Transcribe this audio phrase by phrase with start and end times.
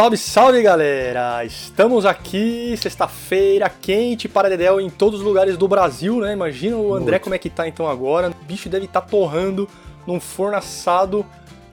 [0.00, 1.44] Salve, salve galera!
[1.44, 6.32] Estamos aqui, sexta-feira, quente para Dedel em todos os lugares do Brasil, né?
[6.32, 7.24] Imagina o André Muito.
[7.24, 8.30] como é que tá então agora.
[8.30, 9.68] O bicho deve estar tá torrando
[10.06, 11.26] num forno assado.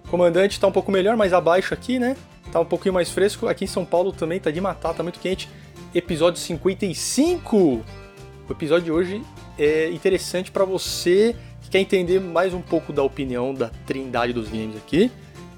[0.06, 2.18] O comandante tá um pouco melhor, mais abaixo aqui, né?
[2.52, 3.48] Tá um pouquinho mais fresco.
[3.48, 5.48] Aqui em São Paulo também tá de matar, tá muito quente.
[5.96, 7.56] Episódio 55!
[7.56, 7.86] O
[8.52, 9.22] episódio de hoje
[9.58, 14.50] é interessante para você que quer entender mais um pouco da opinião da trindade dos
[14.50, 15.10] games aqui.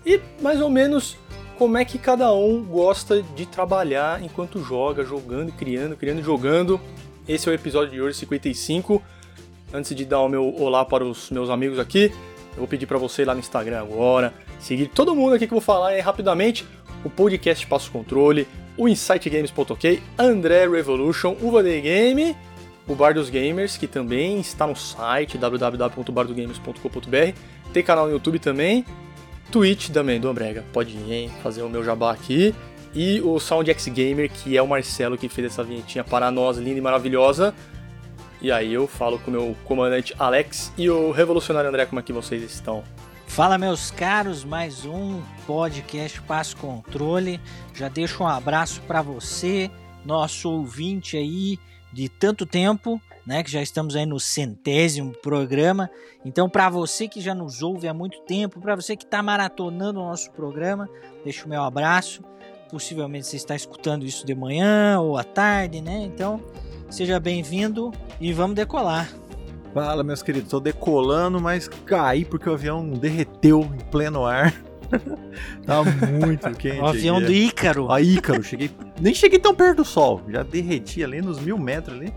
[0.06, 1.17] E mais ou menos
[1.60, 6.80] como é que cada um gosta de trabalhar enquanto joga, jogando, criando, criando jogando.
[7.28, 9.04] Esse é o episódio de hoje 55.
[9.74, 12.14] Antes de dar o meu olá para os meus amigos aqui,
[12.54, 15.54] eu vou pedir para você ir lá no Instagram agora, seguir todo mundo aqui que
[15.54, 16.66] eu vou falar rapidamente,
[17.04, 22.38] o podcast Passo Controle, o InsightGames.ok, André Revolution, o Vanday Game,
[22.88, 27.34] o Bar dos Gamers, que também está no site www.bardogames.com.br,
[27.73, 28.86] tem canal no YouTube também,
[29.52, 30.64] Twitch também do Ambrega.
[30.72, 31.31] Pode ir, hein?
[31.42, 32.53] Fazer o meu jabá aqui.
[32.94, 36.78] E o SoundX Gamer, que é o Marcelo que fez essa vinhetinha para nós, linda
[36.78, 37.53] e maravilhosa.
[38.42, 42.03] E aí eu falo com o meu comandante Alex e o revolucionário André, como é
[42.03, 42.83] que vocês estão?
[43.27, 47.39] Fala meus caros, mais um podcast Passo Controle.
[47.75, 49.70] Já deixo um abraço para você,
[50.03, 51.59] nosso ouvinte aí
[51.92, 55.90] de tanto tempo né, que já estamos aí no centésimo programa.
[56.26, 60.00] Então, para você que já nos ouve há muito tempo, para você que está maratonando
[60.00, 60.90] o nosso programa,
[61.23, 62.23] deixo o meu abraço.
[62.72, 66.02] Possivelmente você está escutando isso de manhã ou à tarde, né?
[66.04, 66.44] Então,
[66.89, 69.11] seja bem-vindo e vamos decolar.
[69.73, 74.69] Fala, meus queridos, estou decolando, mas caí porque o avião derreteu em pleno ar.
[75.66, 76.80] tá muito quente.
[76.80, 77.26] O avião aqui.
[77.26, 77.92] do Ícaro.
[77.92, 81.98] A Ícaro, cheguei, nem cheguei tão perto do sol, já derreti ali nos mil metros
[81.98, 82.14] ali.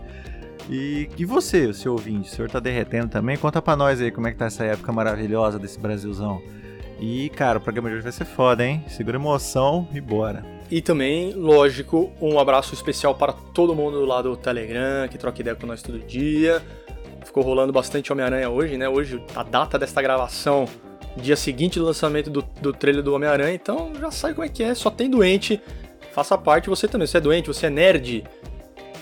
[0.69, 3.37] E, e você, o seu ouvinte, o senhor tá derretendo também?
[3.37, 6.41] Conta pra nós aí como é que tá essa época maravilhosa desse Brasilzão.
[6.99, 8.83] E, cara, o programa de hoje vai ser foda, hein?
[8.87, 10.45] Segura emoção e bora.
[10.71, 15.55] E também, lógico, um abraço especial para todo mundo lá do Telegram, que troca ideia
[15.55, 16.61] com nós todo dia.
[17.25, 18.87] Ficou rolando bastante Homem-Aranha hoje, né?
[18.87, 20.65] Hoje, a data desta gravação,
[21.17, 24.63] dia seguinte do lançamento do, do trailer do Homem-Aranha, então já sabe como é que
[24.63, 25.61] é, só tem doente.
[26.11, 27.07] Faça parte você também.
[27.07, 28.23] Você é doente, você é nerd,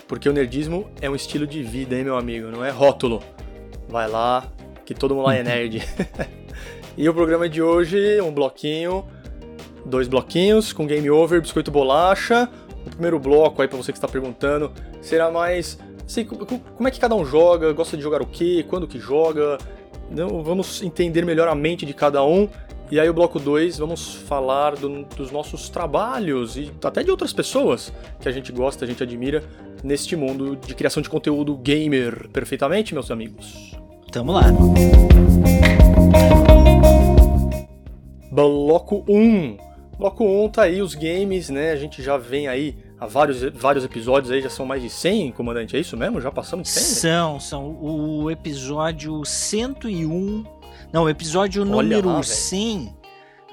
[0.08, 2.48] porque o nerdismo é um estilo de vida, hein, meu amigo?
[2.48, 3.22] Não é rótulo.
[3.88, 4.50] Vai lá,
[4.84, 5.82] que todo mundo lá é nerd.
[6.96, 9.06] e o programa de hoje, um bloquinho,
[9.84, 12.48] dois bloquinhos com game over, biscoito bolacha.
[12.86, 17.00] O primeiro bloco aí para você que está perguntando será mais assim, como é que
[17.00, 19.58] cada um joga, gosta de jogar o quê, quando que joga.
[20.12, 22.46] Então, vamos entender melhor a mente de cada um
[22.90, 27.32] e aí o bloco 2 vamos falar do, dos nossos trabalhos e até de outras
[27.32, 27.90] pessoas
[28.20, 29.42] que a gente gosta, a gente admira
[29.82, 33.74] neste mundo de criação de conteúdo gamer perfeitamente, meus amigos.
[34.12, 34.42] Tamo lá.
[38.30, 39.16] Bloco 1.
[39.16, 39.56] Um.
[39.98, 41.72] Bloco 1 um tá aí os games, né?
[41.72, 45.32] A gente já vem aí há vários, vários episódios aí, já são mais de 100,
[45.32, 46.20] comandante, é isso mesmo?
[46.20, 46.82] Já passamos de 100?
[46.82, 47.78] São, são.
[47.80, 50.44] O episódio 101
[50.92, 52.94] não, o episódio Olha número lá, 100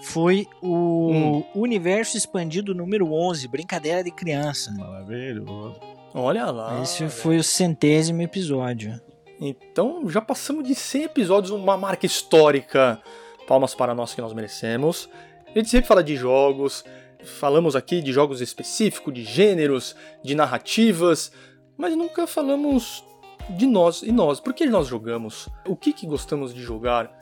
[0.01, 1.43] foi o hum.
[1.55, 4.71] Universo Expandido número 11, Brincadeira de Criança.
[4.71, 5.79] Maravilhoso.
[6.13, 6.81] Olha lá.
[6.81, 8.99] Esse foi o centésimo episódio.
[9.39, 13.01] Então já passamos de 100 episódios, uma marca histórica.
[13.47, 15.09] Palmas para nós que nós merecemos.
[15.47, 16.83] A gente sempre fala de jogos,
[17.23, 21.31] falamos aqui de jogos específicos, de gêneros, de narrativas,
[21.77, 23.03] mas nunca falamos
[23.49, 24.39] de nós e nós.
[24.39, 25.47] Por que nós jogamos?
[25.65, 27.19] O que, que gostamos de jogar?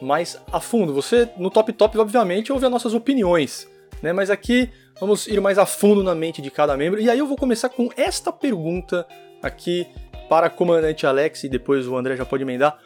[0.00, 0.92] mais a fundo.
[0.94, 3.68] Você, no Top Top, obviamente, ouve as nossas opiniões,
[4.02, 4.12] né?
[4.12, 4.70] Mas aqui
[5.00, 7.00] vamos ir mais a fundo na mente de cada membro.
[7.00, 9.06] E aí eu vou começar com esta pergunta
[9.42, 9.86] aqui
[10.28, 12.78] para comandante Alex e depois o André já pode emendar.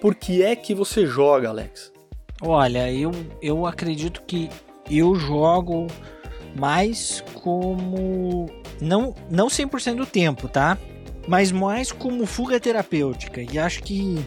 [0.00, 1.92] Por que é que você joga, Alex?
[2.40, 3.10] Olha, eu,
[3.42, 4.48] eu acredito que
[4.90, 5.86] eu jogo
[6.56, 8.46] mais como.
[8.80, 10.78] Não, não 100% do tempo, tá?
[11.26, 13.42] Mas mais como fuga terapêutica.
[13.42, 14.24] E acho que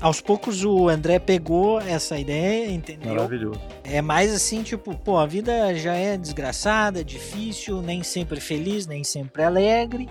[0.00, 3.14] aos poucos o André pegou essa ideia, entendeu?
[3.14, 3.60] Maravilhoso.
[3.82, 9.04] É mais assim, tipo, pô, a vida já é desgraçada, difícil, nem sempre feliz, nem
[9.04, 10.08] sempre alegre,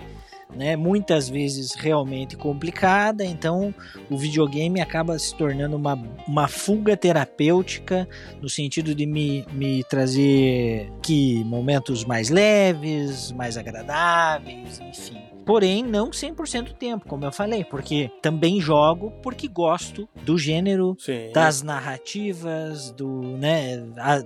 [0.54, 0.76] né?
[0.76, 3.74] Muitas vezes realmente complicada, então
[4.10, 5.94] o videogame acaba se tornando uma,
[6.26, 8.08] uma fuga terapêutica
[8.40, 16.10] no sentido de me, me trazer que momentos mais leves, mais agradáveis, enfim porém não
[16.10, 21.30] 100% do tempo, como eu falei, porque também jogo porque gosto do gênero, Sim.
[21.32, 24.24] das narrativas, do, né, a,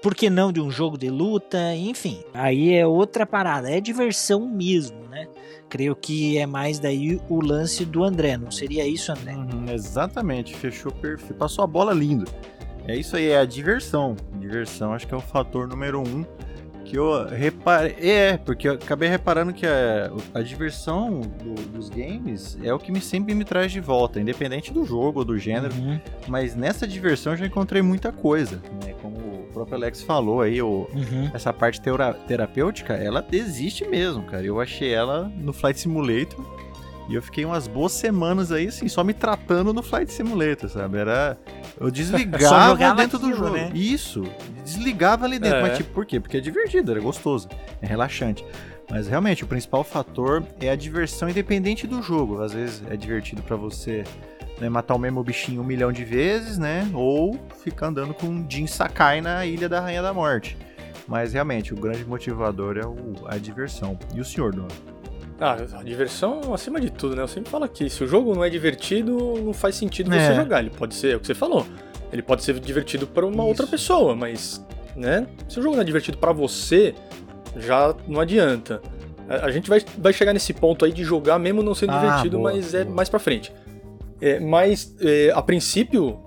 [0.00, 2.22] por que não de um jogo de luta, enfim.
[2.32, 5.28] Aí é outra parada, é diversão mesmo, né?
[5.70, 9.34] Creio que é mais daí o lance do André, não seria isso, André?
[9.34, 12.30] Uhum, exatamente, fechou perfeito, passou a bola lindo.
[12.86, 14.16] É isso aí, é a diversão.
[14.34, 16.24] Diversão acho que é o fator número um
[16.90, 17.94] que eu reparei.
[18.00, 22.90] É, porque eu acabei reparando que a, a diversão do, dos games é o que
[22.90, 25.72] me, sempre me traz de volta, independente do jogo ou do gênero.
[25.74, 26.00] Uhum.
[26.26, 28.94] Mas nessa diversão eu já encontrei muita coisa, né?
[29.00, 31.30] Como o próprio Alex falou aí, o, Uhum.
[31.32, 31.80] essa parte
[32.26, 34.44] terapêutica, ela existe mesmo, cara.
[34.44, 36.44] Eu achei ela no Flight Simulator.
[37.10, 40.96] E eu fiquei umas boas semanas aí, assim, só me tratando no Flight Simulator, sabe?
[40.98, 41.36] Era.
[41.78, 43.56] Eu desligava dentro do aquilo, jogo.
[43.56, 43.70] né?
[43.74, 44.22] Isso.
[44.64, 45.58] Desligava ali dentro.
[45.58, 45.62] É.
[45.62, 46.20] Mas, tipo, por quê?
[46.20, 47.48] Porque é divertido, era gostoso.
[47.82, 48.44] É relaxante.
[48.88, 52.40] Mas realmente, o principal fator é a diversão independente do jogo.
[52.42, 54.04] Às vezes é divertido pra você
[54.60, 56.88] né, matar o mesmo bichinho um milhão de vezes, né?
[56.94, 60.56] Ou ficar andando com um Jin Sakai na Ilha da Rainha da Morte.
[61.08, 63.98] Mas realmente, o grande motivador é o- a diversão.
[64.14, 64.68] E o senhor, Dom?
[65.40, 67.22] Ah, a diversão acima de tudo, né?
[67.22, 70.18] Eu sempre falo aqui, se o jogo não é divertido, não faz sentido É.
[70.28, 70.60] você jogar.
[70.60, 71.66] Ele pode ser, é o que você falou,
[72.12, 73.42] ele pode ser divertido para uma Isso.
[73.48, 74.64] outra pessoa, mas,
[74.94, 75.26] né?
[75.48, 76.94] Se o jogo não é divertido para você,
[77.56, 78.82] já não adianta.
[79.28, 81.98] A, a gente vai, vai chegar nesse ponto aí de jogar mesmo não sendo Ah,
[82.00, 82.96] divertido, boa, mas é boa.
[82.96, 83.50] mais pra frente.
[84.20, 86.18] É, mas, é, a princípio,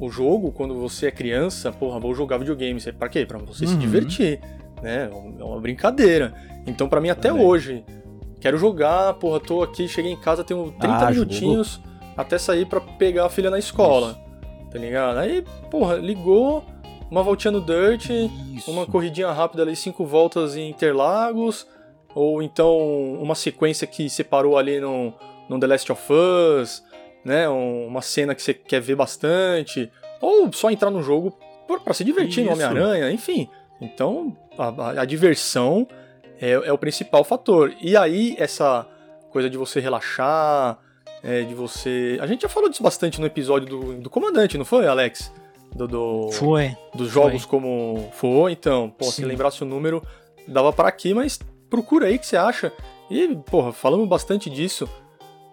[0.00, 2.80] o jogo, quando você é criança, porra, vou jogar videogame.
[2.98, 3.24] Pra quê?
[3.24, 3.78] Pra você se Uhum.
[3.78, 4.40] divertir,
[4.82, 5.08] né?
[5.38, 6.34] É uma brincadeira.
[6.66, 7.44] Então, pra mim, até Também.
[7.46, 7.84] hoje,
[8.40, 11.80] quero jogar, porra, tô aqui, cheguei em casa, tenho 30 Ah, minutinhos
[12.16, 14.18] até sair pra pegar a filha na escola,
[14.70, 15.18] tá ligado?
[15.18, 16.64] Aí, porra, ligou,
[17.10, 18.10] uma voltinha no Dirt,
[18.54, 18.70] Isso.
[18.70, 21.66] uma corridinha rápida ali, cinco voltas em Interlagos,
[22.14, 22.76] ou então
[23.20, 25.12] uma sequência que separou ali no,
[25.48, 26.82] no The Last of Us,
[27.24, 27.48] né?
[27.48, 29.90] um- uma cena que você quer ver bastante,
[30.20, 31.36] ou só entrar no jogo
[31.84, 32.62] pra se divertir no Isso.
[32.62, 33.48] Homem-Aranha, enfim.
[33.80, 35.86] Então, a, a- a diversão
[36.40, 37.72] é, é o principal fator.
[37.80, 38.86] E aí, essa
[39.30, 40.78] coisa de você relaxar,
[41.22, 42.18] é, de você.
[42.20, 45.32] A gente já falou disso bastante no episódio do, do Comandante, não foi, Alex?
[45.74, 46.74] Do, do- Foi.
[46.94, 49.24] dos jogos como foi, então, pô, se Sim.
[49.24, 50.02] lembrasse o número,
[50.46, 51.38] dava para aqui, mas
[51.68, 52.72] procura aí o que você acha.
[53.10, 54.88] E, porra, falamos bastante disso.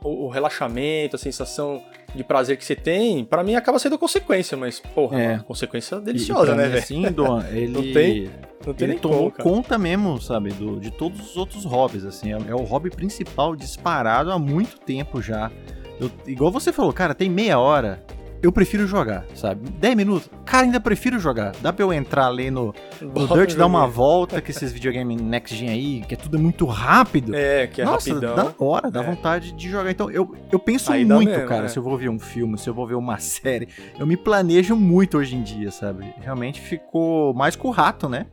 [0.02, 1.84] O, o relaxamento, a sensação
[2.16, 5.34] de prazer que você tem, pra mim acaba sendo consequência, mas, porra, É.
[5.36, 6.80] uma consequência E- e deliciosa, pra né, velho?
[6.80, 8.30] Assim, Dom, ele, Não tem-
[8.66, 12.04] Não tem ele nem tomou como, conta mesmo, sabe, do, de todos os outros hobbies,
[12.06, 12.34] assim.
[12.34, 15.52] É, é o hobby principal disparado há muito tempo já.
[16.00, 18.04] Eu- igual você falou, cara, tem meia hora,
[18.46, 19.70] eu prefiro jogar, sabe?
[19.70, 21.54] 10 minutos, cara, ainda prefiro jogar.
[21.62, 25.56] Dá pra eu entrar ali no, no Dirt, dar uma volta com esses videogames next
[25.56, 27.36] gen aí, que é tudo muito rápido.
[27.36, 28.36] É, que é Nossa, rapidão.
[28.36, 29.04] da hora, dá É.
[29.04, 29.90] vontade de jogar.
[29.92, 31.68] Então, eu, eu penso Aí dá muito, mesmo, cara, é.
[31.68, 33.68] se eu vou ver um filme, se eu vou ver uma série.
[34.00, 36.06] Eu me planejo muito hoje em dia, sabe?
[36.22, 38.28] Realmente ficou mais com o rato, né?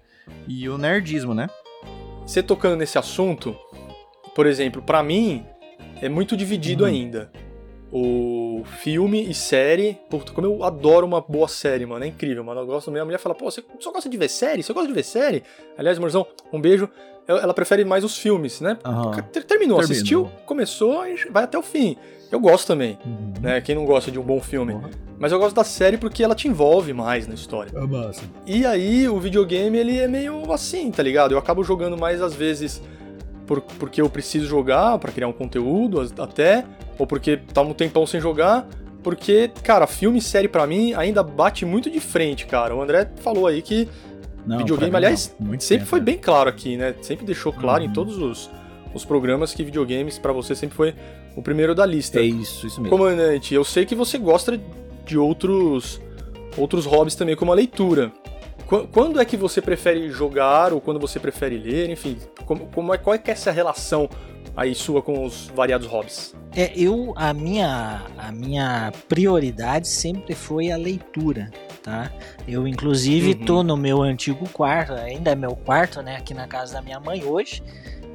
[0.46, 1.48] E o nerdismo, né?
[2.26, 3.54] Você tocando nesse assunto,
[4.34, 5.44] por exemplo, pra mim
[6.00, 6.88] é muito dividido Hum.
[6.88, 7.30] ainda.
[7.94, 12.60] O filme e série, puta, como eu adoro uma boa série, mano, é incrível, mano.
[12.62, 14.62] Eu gosto, minha mulher fala, pô, você só gosta de ver série?
[14.62, 15.42] Você gosta de ver série?
[15.76, 16.88] Aliás, Morzão, um beijo.
[17.28, 18.78] Ela prefere mais os filmes, né?
[19.32, 19.80] Ter- Terminou, Terminou.
[19.80, 21.96] assistiu, começou e vai até o fim.
[22.32, 23.34] Eu gosto também, Uhum.
[23.42, 23.60] né?
[23.60, 24.72] Quem não gosta de um bom filme.
[24.72, 24.90] Porra.
[25.18, 27.70] Mas eu gosto da série porque ela te envolve mais na história.
[27.76, 28.22] É massa.
[28.46, 31.32] E aí o videogame ele é meio assim, tá ligado?
[31.32, 32.82] Eu acabo jogando mais às vezes
[33.46, 36.64] por- porque eu preciso jogar pra criar um conteúdo até,
[36.98, 38.66] ou porque tá um tempão sem jogar,
[39.02, 42.74] porque, cara, filme e série pra mim ainda bate muito de frente, cara.
[42.74, 43.88] O André falou aí que
[44.46, 45.48] Não, videogame, aliás, não.
[45.58, 46.04] Sempre tempo, foi né?
[46.06, 46.94] bem claro aqui, né?
[47.02, 47.92] Sempre deixou claro em Uhum.
[47.92, 48.50] todos os,
[48.94, 50.94] os programas que videogames pra você sempre foi
[51.36, 52.20] o primeiro da lista.
[52.20, 52.96] É isso, isso mesmo.
[52.96, 54.60] Comandante, eu sei que você gosta
[55.04, 56.00] de outros
[56.56, 58.12] outros hobbies também, como a leitura.
[58.72, 61.90] Qu- Quando é que você prefere jogar ou quando você prefere ler?
[61.90, 64.08] Enfim, como, como é, qual é que é essa relação
[64.56, 66.34] aí sua com os variados hobbies?
[66.56, 71.50] É, eu a minha a minha prioridade sempre foi a leitura,
[71.82, 72.10] tá?
[72.48, 73.44] Eu inclusive Uhum.
[73.44, 76.98] tô no meu antigo quarto, ainda é meu quarto, né, aqui na casa da minha
[76.98, 77.62] mãe hoje.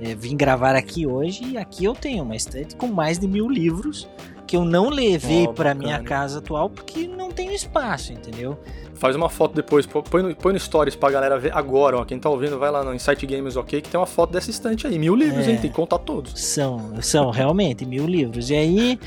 [0.02, 3.48] É, vim gravar aqui hoje e aqui eu tenho uma estante com mais de mil
[3.50, 4.08] livros
[4.48, 5.76] que eu não levei pra bacana.
[5.76, 8.58] minha casa atual porque não tenho espaço, entendeu?
[8.96, 12.06] Faz uma foto depois, põe no, põe no stories pra galera ver agora, ó.
[12.06, 14.88] Quem tá ouvindo, vai lá no Insight Games OK, que tem uma foto dessa estante
[14.88, 14.98] aí.
[14.98, 15.52] Mil livros, É.
[15.52, 15.58] hein?
[15.58, 16.40] Tem que contar todos.
[16.42, 18.50] São, são realmente mil livros.
[18.50, 19.00] E aí,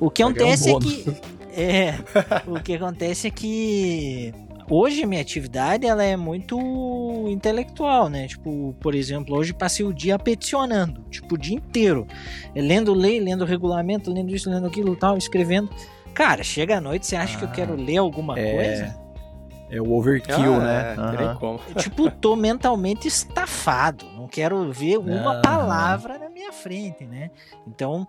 [0.00, 1.16] o que Vai ganhar um acontece é que.
[1.58, 1.94] É,
[2.46, 4.34] o que acontece é que
[4.68, 6.58] hoje a minha atividade ela é muito
[7.28, 8.26] intelectual, né?
[8.26, 12.06] Tipo, por exemplo, hoje passei o dia peticionando, tipo, o dia inteiro.
[12.54, 15.70] É, Lendo lei, lendo regulamento, lendo isso, lendo aquilo tal, escrevendo.
[16.14, 18.54] Cara, chega à noite, você acha que eu Ah, quero ler alguma é.
[18.54, 19.06] coisa?
[19.68, 21.32] É o overkill, Ah, né?
[21.32, 21.58] É, como.
[21.78, 24.06] tipo, tô mentalmente estafado.
[24.26, 27.30] Não quero ver uma palavra na minha frente, né?
[27.64, 28.04] Então,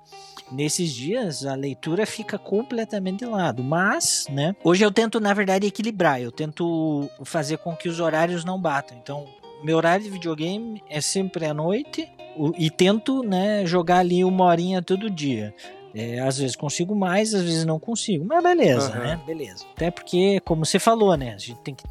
[0.51, 3.63] nesses dias, a leitura fica completamente de lado.
[3.63, 4.55] Mas, né?
[4.63, 6.19] Hoje eu tento, na verdade, equilibrar.
[6.19, 8.97] Eu tento fazer com que os horários não batam.
[8.97, 9.27] Então,
[9.63, 12.09] meu horário de videogame é sempre à noite
[12.57, 15.53] e tento, né, jogar ali uma horinha todo dia.
[15.97, 18.23] É, às vezes consigo mais, às vezes não consigo.
[18.25, 18.99] Mas beleza, Aham.
[18.99, 19.21] né?
[19.25, 19.65] Beleza.
[19.75, 21.33] Até porque, como você falou, né?
[21.33, 21.83] A gente tem que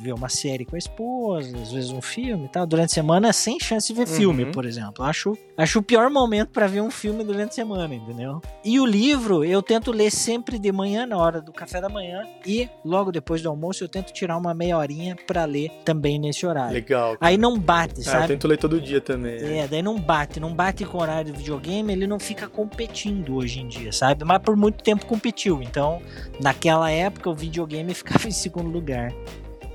[0.00, 2.66] ver uma série com a esposa, às vezes um filme e tal.
[2.66, 4.16] Durante a semana, sem chance de ver Uhum.
[4.16, 5.04] filme, por exemplo.
[5.04, 8.40] Acho, acho o pior momento pra ver um filme durante a semana, entendeu?
[8.64, 12.22] E o livro, eu tento ler sempre de manhã, na hora do café da manhã.
[12.46, 16.46] E logo depois do almoço, eu tento tirar uma meia horinha pra ler também nesse
[16.46, 16.72] horário.
[16.72, 17.16] Legal.
[17.20, 18.28] Aí não bate, Ah, eu sabe?
[18.28, 19.58] tento ler todo dia também.
[19.58, 23.34] É, daí não bate, não bate com o horário do videogame, ele não fica competindo
[23.36, 24.22] hoje em dia, sabe?
[24.24, 26.00] Mas por muito tempo competiu, então
[26.40, 29.12] naquela época o videogame ficava em segundo lugar.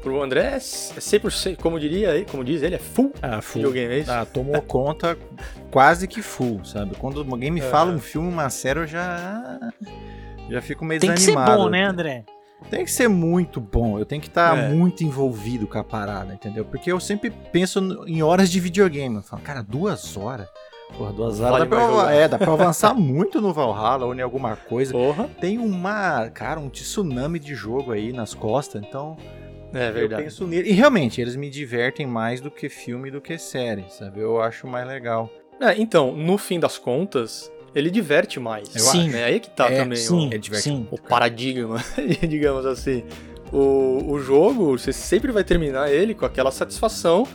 [0.04, 3.64] Pro André é 100%, como diria aí, como diz ele, é full Ah, full.
[3.64, 4.12] videogame, é isso?
[4.12, 5.18] Ah, tomou conta
[5.72, 6.96] quase que full, sabe?
[6.96, 7.64] Quando alguém me É.
[7.64, 9.60] fala um filme, uma série, eu já.
[10.48, 11.64] Já fico meio Tem que ser desanimado.
[11.64, 12.24] bom, né, André?
[12.70, 14.70] Tem que ser muito bom, eu tenho que estar É.
[14.70, 16.64] muito envolvido com a parada, entendeu?
[16.66, 19.16] Porque eu sempre penso em horas de videogame.
[19.16, 20.48] Eu falo, cara, duas horas?
[20.98, 22.14] Porra, duas horas Vale dá pra, eu- jogar.
[22.14, 24.92] é, dá pra eu avançar muito no Valhalla ou em alguma coisa.
[24.94, 25.30] Porra.
[25.42, 29.18] Tem uma, cara, um tsunami de jogo aí nas costas, então
[29.74, 30.24] É eu verdade.
[30.24, 30.70] penso nele.
[30.70, 34.22] E realmente, eles me divertem mais do que filme do que série, sabe?
[34.22, 35.30] Eu acho mais legal.
[35.60, 38.74] É, então, no fim das contas, ele diverte mais.
[38.76, 39.10] Eu Sim.
[39.10, 39.24] Né?
[39.26, 40.88] Aí que tá É, também Sim, o, é sim.
[40.92, 41.84] o paradigma,
[42.28, 43.04] digamos assim.
[43.52, 47.26] O, o jogo, você sempre vai terminar ele com aquela satisfação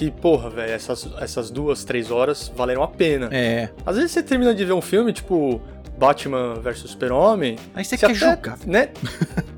[0.00, 3.28] que, porra, velho, essas, essas duas, três horas valeram a pena.
[3.30, 3.68] É.
[3.84, 5.60] Às vezes você termina de ver um filme, tipo
[6.00, 8.58] Batman vs Super-Homem, Aí você Você quer até- jogar.
[8.66, 8.88] né?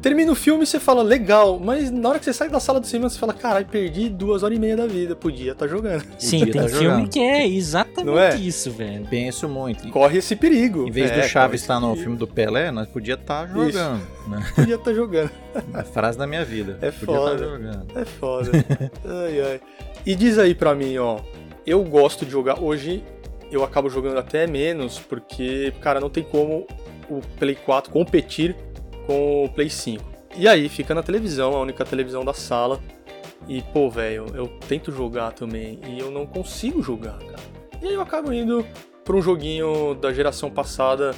[0.02, 2.80] Termina o filme e você fala, legal, mas na hora que você sai da sala
[2.80, 6.02] do cinema, você fala, caralho, perdi duas horas e meia da vida, podia estar jogando.
[6.18, 7.08] Sim, Podia tem tá filme jogando.
[7.11, 8.34] que é exatamente é?
[8.37, 9.06] isso, velho.
[9.08, 9.88] Penso muito.
[9.90, 10.88] Corre esse perigo.
[10.88, 12.02] Em vez É, do Chaves estar esse no perigo.
[12.02, 14.02] filme do Pelé, nós podia estar jogando.
[14.26, 14.42] Né?
[14.56, 15.30] Podia estar jogando.
[15.72, 16.78] A frase da minha vida.
[16.82, 17.30] É podia foda.
[17.30, 17.87] Tá jogando.
[17.94, 18.50] É foda.
[19.04, 19.61] ai, ai.
[20.04, 21.20] E diz aí pra mim, ó.
[21.64, 22.61] Eu gosto de jogar.
[22.61, 23.04] Hoje
[23.52, 26.66] eu acabo jogando até menos, porque, cara, não tem como
[27.09, 28.56] o Play 4 competir
[29.06, 30.02] com o Play 5.
[30.37, 32.80] E aí fica na televisão, a única televisão da sala.
[33.49, 37.42] E, pô, velho, eu tento jogar também e eu não consigo jogar, cara.
[37.82, 38.64] E aí eu acabo indo
[39.04, 41.12] pra um joguinho da geração passada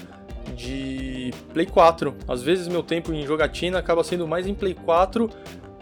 [0.57, 2.15] de Play 4.
[2.27, 5.31] Às vezes meu tempo em jogatina acaba sendo mais em Play 4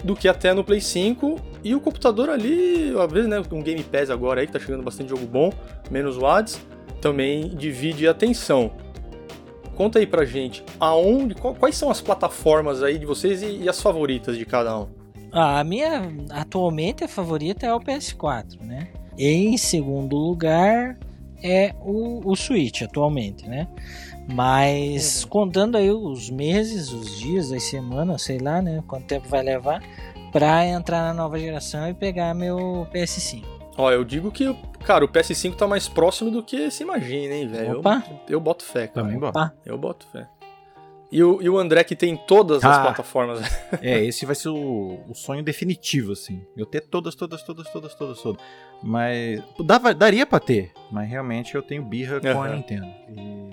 [0.02, 1.40] do que até no Play 5.
[1.64, 4.82] E o computador ali, às vezes, né, um Game Pass agora aí, que tá chegando
[4.82, 5.52] bastante jogo bom,
[5.90, 6.60] menos watts,
[7.00, 8.72] também divide a atenção.
[9.74, 13.80] Conta aí pra gente, aonde, quais são as plataformas aí de vocês e, e as
[13.80, 14.88] favoritas de cada um?
[15.32, 18.88] Ah, a minha atualmente a favorita é o PS4, né?
[19.16, 20.98] Em segundo lugar
[21.42, 23.66] é o, o Switch atualmente, né?
[24.28, 28.82] Mas contando aí os meses, os dias, as semanas, sei lá, né?
[28.86, 29.82] Quanto tempo vai levar
[30.30, 33.44] pra entrar na nova geração e pegar meu PS5.
[33.76, 37.48] Ó, eu digo que, cara, o PS5 tá mais próximo do que se imagina, hein,
[37.48, 37.72] velho?
[37.72, 38.02] Eu, Opa.
[38.28, 39.06] eu boto fé, cara.
[39.06, 39.22] Também.
[39.28, 39.52] Opa.
[39.64, 40.28] Eu boto fé.
[41.10, 42.82] E o, e o André que tem todas as Ah.
[42.82, 43.40] plataformas.
[43.82, 46.42] É, esse vai ser o, o sonho definitivo, assim.
[46.56, 48.42] Eu ter todas, todas, todas, todas, todas, todas.
[48.82, 49.42] Mas.
[49.64, 52.48] Dava, daria pra ter, mas realmente eu tenho birra com a.
[52.54, 52.86] Nintendo.
[53.10, 53.50] E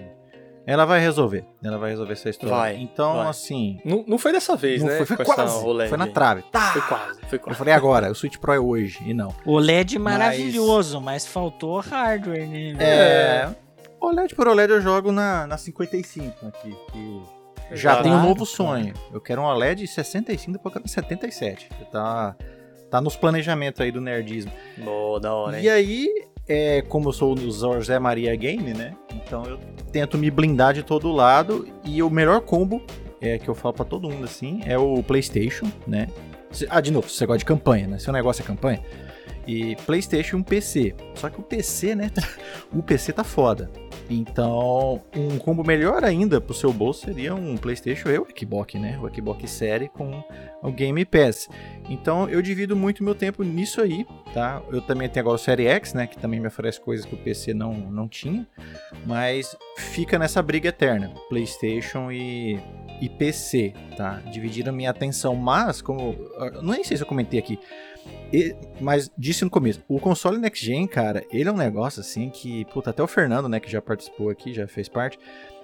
[0.65, 1.45] ela vai resolver.
[1.63, 2.55] Ela vai resolver essa história.
[2.55, 3.27] Vai, Então, vai.
[3.27, 3.79] assim.
[3.83, 4.97] não, não foi dessa vez, não né?
[5.03, 5.61] foi, foi quase.
[5.89, 6.43] Foi na trave.
[6.51, 6.71] Tá!
[6.73, 7.57] Foi quase, foi Eu quase.
[7.57, 8.99] falei agora, o Switch Pro é hoje.
[9.05, 9.33] E não.
[9.45, 12.73] O LED maravilhoso, mas faltou hardware, né?
[12.73, 12.81] velho?
[12.81, 13.55] É.
[14.01, 16.73] OLED por OLED eu jogo na, na 55 aqui.
[16.91, 17.21] Que
[17.71, 18.03] já Exato.
[18.03, 18.93] tem um novo sonho.
[19.11, 21.69] Eu quero um OLED 65 depois eu quero 77.
[21.91, 22.33] Tá,
[22.89, 24.51] tá nos planejamentos aí do nerdismo.
[24.77, 25.65] Boa, da hora, hein?
[25.65, 26.07] E aí,
[26.49, 28.95] é, como eu sou o José Maria Game, né?
[29.13, 29.59] Então eu
[29.91, 31.67] tento me blindar de todo lado.
[31.85, 32.81] E o melhor combo,
[33.21, 36.07] é, que eu falo pra todo mundo assim, é o PlayStation, né?
[36.69, 37.99] Ah, de novo, você gosta de campanha, né?
[37.99, 38.81] Seu negócio é campanha.
[39.49, 40.93] E PlayStation e um PC.
[41.15, 42.11] Só que o PC, né?
[42.71, 43.71] o PC tá foda.
[44.07, 48.99] Então, um combo melhor ainda pro seu bolso seria um PlayStation e o Xbox, né?
[49.01, 50.23] O Xbox Série com
[50.61, 51.47] o Game Pass.
[51.89, 54.61] Então, eu divido muito meu tempo nisso aí, tá?
[54.71, 56.05] Eu também tenho agora o Série X, né?
[56.05, 58.47] Que também me oferece coisas que o PC não, não tinha.
[59.05, 62.59] Mas fica nessa briga eterna: PlayStation e,
[63.01, 64.21] e PC, tá?
[64.31, 65.35] Dividiram minha atenção.
[65.35, 66.15] Mas, como.
[66.53, 67.59] eu Nem sei se eu comentei aqui.
[68.31, 72.29] E- mas disse no começo, o console Next Gen, cara, ele é um negócio assim
[72.29, 75.17] que, puta, até o Fernando, né, que já participou aqui, já fez parte,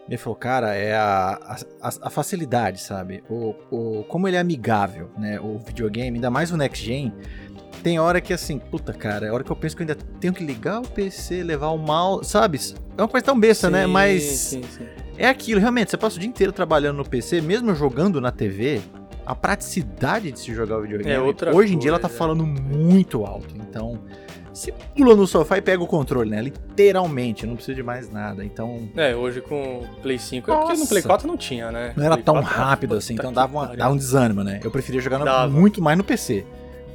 [0.07, 3.23] ele falou, cara, é a, a, a facilidade, sabe?
[3.29, 5.39] O, o, como ele é amigável, né?
[5.39, 7.11] O videogame, ainda mais o Next Gen.
[7.81, 10.33] Tem hora que assim, puta, cara, é hora que eu penso que eu ainda tenho
[10.33, 12.59] que ligar o PC, levar o mouse, sabe?
[12.97, 13.85] É uma coisa tão besta, né?
[13.85, 14.85] Sim, Mas sim, sim.
[15.17, 18.81] é aquilo, realmente, você passa o dia inteiro trabalhando no PC, mesmo jogando na TV,
[19.25, 22.17] a praticidade de se jogar o videogame, É hoje em dia ela tá coisa.
[22.17, 23.55] falando muito alto.
[23.55, 23.99] Então,
[24.53, 26.41] você pula no sofá e pega o controle, né?
[26.41, 28.43] Literalmente, não precisa de mais nada.
[28.45, 30.89] Então, É, hoje com o Play 5, é porque no Nossa.
[30.89, 31.93] Play 4 não tinha, né?
[31.95, 34.59] não era Play tão 4 era- rápido assim, então dava, uma- dava um desânimo, né?
[34.63, 36.45] Eu preferia jogar no- muito mais no PC.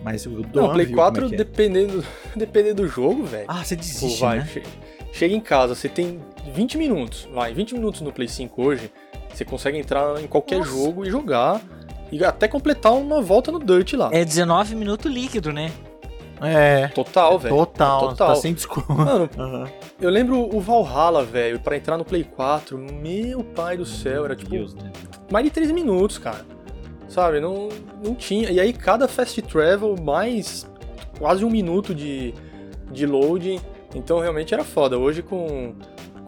[0.03, 1.37] Mas o Não, Doan Play viu como 4, é é.
[1.37, 2.03] dependendo,
[2.35, 3.45] dependendo do jogo, velho.
[3.49, 4.47] Ah, você Pô, desiste, vai, né?
[4.51, 4.63] che-
[5.13, 6.21] chega em casa, você tem
[6.55, 8.91] 20 minutos, vai, 20 minutos no Play 5 hoje,
[9.31, 10.71] você consegue entrar em qualquer Nossa.
[10.71, 11.61] jogo e jogar,
[12.13, 14.11] e até completar uma volta no Dirt lá.
[14.13, 15.71] É 19 minutos líquido, né?
[16.43, 17.55] É, Total, velho.
[17.55, 18.29] total, Total.
[18.29, 18.91] tá sem desconto.
[18.91, 19.69] Mano, Aham.
[20.01, 24.35] eu lembro o Valhalla, velho, pra entrar no Play 4, meu pai do céu, era
[24.35, 24.91] tipo Deus, né?
[25.31, 26.47] mais de 3 minutos, cara.
[27.09, 27.69] Sabe, não,
[28.03, 28.51] não tinha.
[28.51, 30.67] E aí cada fast travel mais
[31.19, 32.33] quase um minuto de,
[32.91, 33.61] de loading.
[33.95, 34.97] Então realmente era foda.
[34.97, 35.75] Hoje com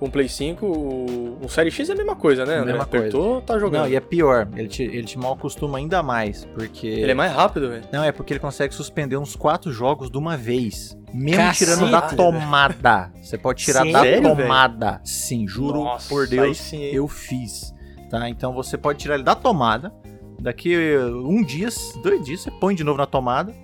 [0.03, 2.57] com o Play 5, o, o Série X é a mesma coisa, né?
[2.65, 3.07] Mesma coisa.
[3.07, 3.83] Apertou, tá jogando.
[3.83, 6.89] Não, e é pior, ele te, ele te mal acostuma ainda mais, porque...
[6.89, 7.85] Ele é mais rápido, velho.
[7.93, 10.99] Não, é porque ele consegue suspender uns quatro jogos de uma vez.
[11.15, 13.13] Mesmo tirando da tomada.
[13.23, 15.01] Você pode tirar da Sério, tomada.
[15.05, 17.73] Sim, juro Nossa, por Deus, sim, eu fiz.
[18.11, 18.29] Tá?
[18.29, 19.93] Então você pode tirar ele da tomada.
[20.41, 21.69] Daqui um dia,
[22.03, 23.55] dois dias, você põe de novo na tomada.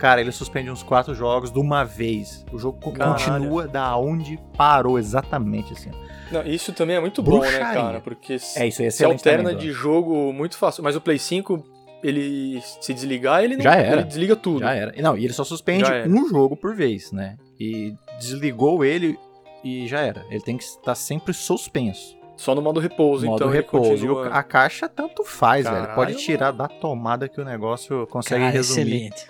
[0.00, 2.44] Cara, ele suspende uns quatro jogos de uma vez.
[2.50, 3.12] O jogo Caralho.
[3.18, 5.90] continua da onde parou, exatamente assim.
[6.32, 7.74] Não, isso também é muito bom, né, Bruxaria.
[7.82, 8.00] cara?
[8.00, 10.82] Porque se, É, isso aí é se alterna também, de jogo muito fácil.
[10.82, 11.62] Mas o Play 5,
[12.02, 13.96] ele se desligar, ele não Já era.
[13.96, 14.60] ele desliga tudo.
[14.60, 14.94] Já era.
[15.02, 17.36] Não, e ele só suspende um jogo por vez, né?
[17.58, 19.18] E desligou ele
[19.62, 20.24] e já era.
[20.30, 22.16] Ele tem que estar sempre suspenso.
[22.36, 23.48] Só no modo repouso, modo então.
[23.50, 23.90] repouso.
[23.90, 25.94] continua- E a caixa tanto faz, Caralho, velho.
[25.94, 29.26] Pode tirar da tomada que o negócio consegue Cara, resumir excelente.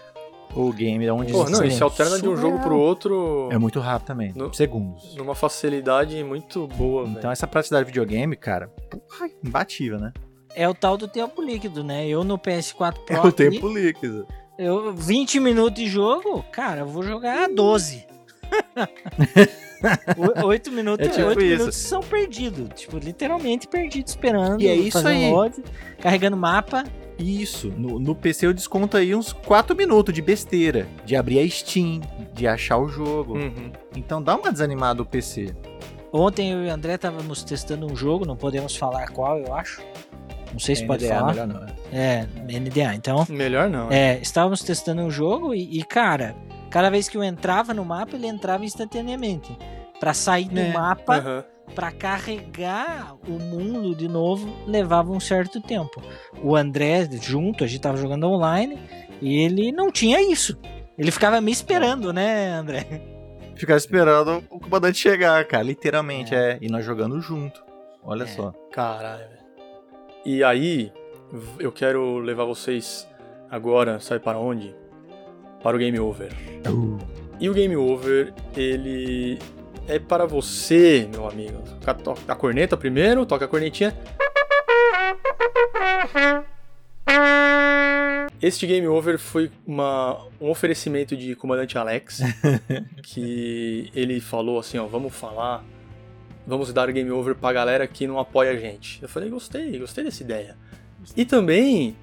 [0.55, 3.59] O game de onde Pô, não, e se alterna de um jogo pro outro É
[3.59, 4.33] muito rápido também.
[4.35, 5.15] No- Segundos.
[5.17, 7.07] numa facilidade muito boa.
[7.09, 10.13] Então essa praticidade de videogame, cara, porra, imbatível, né?
[10.55, 12.07] É o tal do tempo líquido, né?
[12.09, 14.27] Eu no PS4 Pro É o aqui, tempo líquido.
[14.59, 18.05] eu 20 minutos de jogo, cara, eu vou jogar 12.
[20.45, 21.57] Oito minutos, É tipo oito isso.
[21.59, 25.31] minutos são perdidos, tipo, literalmente perdidos, esperando, E é isso aí.
[25.31, 25.55] load,
[26.01, 26.85] carregando mapa.
[27.19, 30.89] Isso, no, no PC eu desconto aí uns 4 minutos de besteira.
[31.05, 32.01] De abrir a Steam,
[32.33, 33.35] de achar o jogo.
[33.37, 33.71] Uhum.
[33.95, 35.55] Então dá uma desanimada o PC.
[36.13, 39.83] Ontem eu e o André estávamos testando um jogo, não podemos falar qual, eu acho.
[40.53, 41.31] Não sei se pode NDA, falar.
[41.33, 41.61] melhor não.
[41.61, 41.67] né?
[41.93, 42.95] É, NDA.
[42.95, 43.89] Então, Melhor não.
[43.89, 44.15] né?
[44.15, 46.35] é, estávamos testando um jogo e, e, cara,
[46.71, 49.57] cada vez que eu entrava no mapa, ele entrava instantaneamente.
[49.99, 51.45] Pra sair do É, mapa, Aham.
[51.75, 56.03] pra carregar o mundo de novo, levava um certo tempo.
[56.43, 58.79] O André, junto, a gente tava jogando online,
[59.21, 60.59] e ele não tinha isso.
[60.97, 62.87] Ele ficava me esperando, né, André?
[63.57, 65.63] Ficar esperando o comandante chegar, cara.
[65.63, 66.57] Literalmente, é.
[66.63, 67.63] E nós jogando junto.
[68.03, 68.27] Olha É.
[68.27, 68.53] só.
[68.73, 69.41] Caralho, velho.
[70.25, 70.91] E aí,
[71.59, 73.07] eu quero levar vocês
[73.51, 74.75] agora, sabe para onde?
[75.63, 76.33] Para o Game Over.
[77.39, 79.39] E o Game Over, ele
[79.87, 81.63] é para você, meu amigo.
[82.29, 83.97] A corneta primeiro, toca a cornetinha.
[88.41, 92.21] Este Game Over foi uma, um oferecimento de comandante Alex,
[93.03, 95.63] que ele falou assim, ó, vamos falar,
[96.47, 99.03] vamos dar o Game Over pra galera que não apoia a gente.
[99.03, 100.57] Eu falei, gostei, gostei dessa ideia.
[101.15, 101.95] E também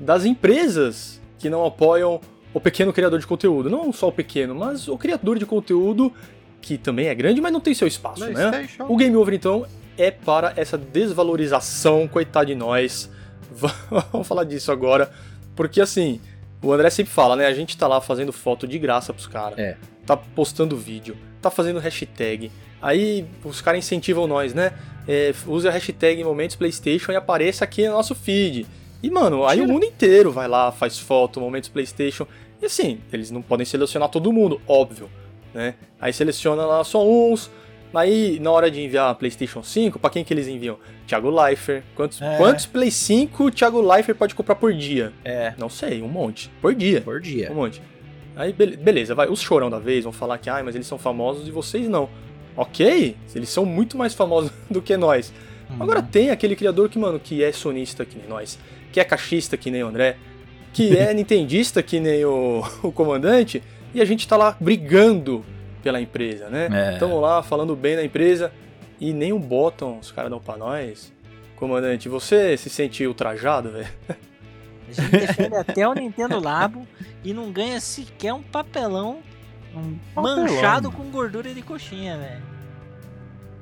[0.00, 2.20] das empresas que não apoiam
[2.54, 3.70] o pequeno criador de conteúdo.
[3.70, 6.12] Não só o pequeno, mas o criador de conteúdo
[6.60, 8.68] que também é grande, mas não tem seu espaço, né?
[8.88, 9.66] O Game Over, então,
[9.98, 13.10] é para essa desvalorização, coitado de nós.
[14.12, 15.10] Vamos falar disso agora,
[15.54, 16.20] porque assim,
[16.62, 17.46] o André sempre fala, né?
[17.46, 19.58] A gente tá lá fazendo foto de graça pros caras.
[19.58, 19.76] É.
[20.06, 22.50] Tá postando vídeo, tá fazendo hashtag.
[22.80, 24.72] Aí os caras incentivam nós, né?
[25.06, 28.66] É, use a hashtag Momentos PlayStation e apareça aqui no nosso feed.
[29.02, 32.26] E, mano, aí o mundo inteiro vai lá, faz foto, Momentos PlayStation.
[32.60, 35.10] E assim, eles não podem selecionar todo mundo, óbvio,
[35.52, 35.74] né?
[36.00, 37.50] Aí seleciona lá só uns.
[37.94, 40.78] Aí, na hora de enviar PlayStation 5, pra quem que eles enviam?
[41.06, 41.82] Thiago Leifert.
[41.94, 42.36] Quantos, É.
[42.38, 45.12] quantos Play 5 o Thiago Leifert pode comprar por dia?
[45.24, 45.52] É.
[45.58, 46.50] Não sei, um monte.
[46.62, 47.02] Por dia.
[47.02, 47.50] Por dia.
[47.52, 47.82] Um monte.
[48.34, 49.28] Aí, be- beleza, vai.
[49.28, 52.08] Os chorão da vez vão falar que, ai, mas eles são famosos e vocês não.
[52.56, 55.30] Ok, eles são muito mais famosos do que nós.
[55.68, 55.76] Uhum.
[55.82, 58.58] Agora tem aquele criador que, mano, que é sonista que nem nós,
[58.92, 60.16] que é caixista que nem o André,
[60.72, 63.62] que é nintendista que nem o, o comandante,
[63.94, 65.44] e a gente tá lá brigando
[65.82, 66.68] pela empresa, né?
[66.70, 66.92] É.
[66.92, 68.52] Estamos lá falando bem da empresa
[69.00, 71.12] e nem um bottom os caras dão pra nós.
[71.56, 73.88] Comandante, você se sente ultrajado, velho?
[74.88, 76.86] A gente defende até o Nintendo Labo
[77.24, 79.22] e não ganha sequer um papelão
[79.74, 82.52] um Papelão, manchado com gordura de coxinha, velho.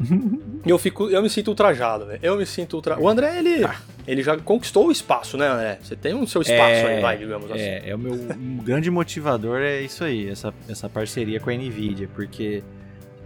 [0.66, 2.21] Eu fico, eu me sinto ultrajado, velho.
[2.23, 3.05] Eu me sinto ultrajado.
[3.05, 3.66] O André, ele,
[4.11, 5.79] ele já conquistou o espaço, né, André?
[5.83, 7.61] Você tem um seu espaço É, aí, vai, digamos assim.
[7.61, 11.55] É, é o meu um grande motivador é isso aí, essa, essa parceria com a
[11.55, 12.62] Nvidia, porque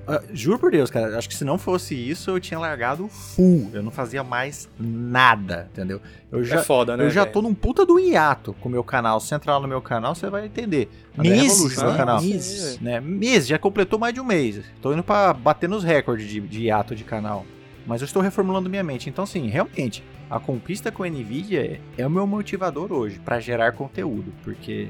[0.06, 3.70] ah, juro por Deus, cara, acho que se não fosse isso eu tinha largado full,
[3.72, 6.00] eu não fazia mais nada, entendeu?
[6.30, 7.04] Eu já é foda, né?
[7.04, 7.32] eu já velho?
[7.32, 9.18] tô num puta do hiato com o meu canal.
[9.20, 10.90] Se entrar no meu canal, você vai entender.
[11.16, 11.96] Meses, né?
[11.96, 12.20] canal.
[12.20, 12.78] Meses.
[12.80, 13.00] Né?
[13.00, 14.60] Mês, já completou mais de um mês.
[14.82, 17.46] Tô indo pra bater nos recordes de, de hiato de canal.
[17.86, 19.08] Mas eu estou reformulando minha mente.
[19.08, 20.02] Então, sim, realmente,
[20.36, 21.60] a conquista com a Nvidia
[21.96, 24.32] é, é o meu motivador hoje pra gerar conteúdo.
[24.42, 24.88] Porque.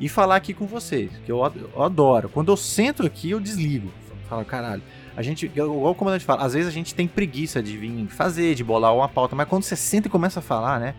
[0.00, 2.28] E falar aqui com vocês, que eu, ad- eu adoro.
[2.28, 3.90] Quando eu sento aqui, eu desligo.
[4.28, 4.80] Falo, caralho.
[5.16, 8.54] A gente, igual o comandante fala, às vezes a gente tem preguiça de vir fazer,
[8.54, 10.94] de bolar uma pauta, mas quando você senta e começa a falar, né?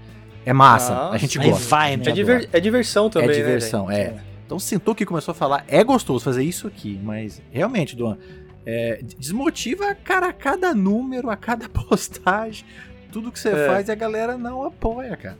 [0.45, 0.93] É massa.
[0.93, 1.15] Nossa.
[1.15, 1.69] a gente Aí gosta.
[1.69, 2.03] vai, né?
[2.07, 4.15] É, diver- é diversão também, É né, diversão, velho?
[4.17, 4.23] é.
[4.45, 8.17] Então sentou que começou a falar, é gostoso fazer isso aqui, mas realmente, Duan,
[8.65, 12.65] é, desmotiva, cara, a cada número, a cada postagem,
[13.11, 13.67] tudo que você É.
[13.67, 15.37] faz e a galera não apoia, cara.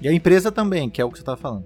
[0.00, 1.64] E a empresa também, que é o que você tá falando.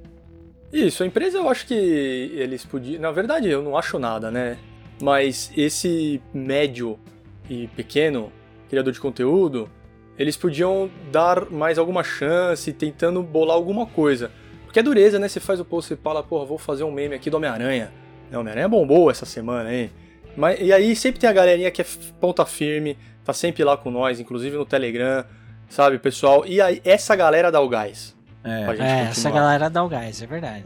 [0.73, 3.01] Isso, a empresa eu acho que eles podiam.
[3.01, 4.59] Na verdade, eu não acho nada, né?
[5.01, 6.99] Mas esse médio
[7.49, 8.33] e pequeno
[8.69, 9.69] criador de conteúdo,
[10.19, 14.31] eles podiam dar mais alguma chance, tentando bolar alguma coisa.
[14.65, 15.29] Porque é dureza, né?
[15.29, 17.93] Você faz o post e fala, porra, vou fazer um meme aqui do Homem-Aranha.
[18.33, 19.91] O Homem-Aranha bombou essa semana, hein?
[20.37, 21.87] Mas, e aí sempre tem a galerinha que é
[22.21, 25.25] ponta firme, tá sempre lá com nós, inclusive no Telegram,
[25.69, 26.45] sabe, pessoal?
[26.47, 28.15] E aí essa galera dá o gás.
[28.43, 30.65] É, Pra gente É, essa galera dá o gás, é verdade.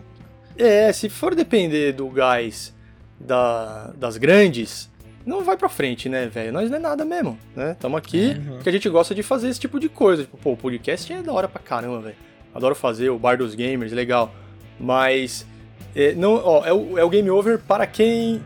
[0.56, 2.74] É, se for depender do gás
[3.20, 4.90] da- das grandes,
[5.24, 6.52] não vai pra frente, né, velho?
[6.52, 7.76] Nós não é nada mesmo, né?
[7.78, 8.54] Tamo aqui Uhum.
[8.56, 10.24] porque a gente gosta de fazer esse tipo de coisa.
[10.24, 12.16] Tipo, pô, o podcast é da hora pra caramba, velho.
[12.54, 14.32] Adoro fazer, o Bar dos Gamers, legal.
[14.80, 15.46] Mas,
[15.94, 18.42] é, não, ó, é, o, é o Game Over para quem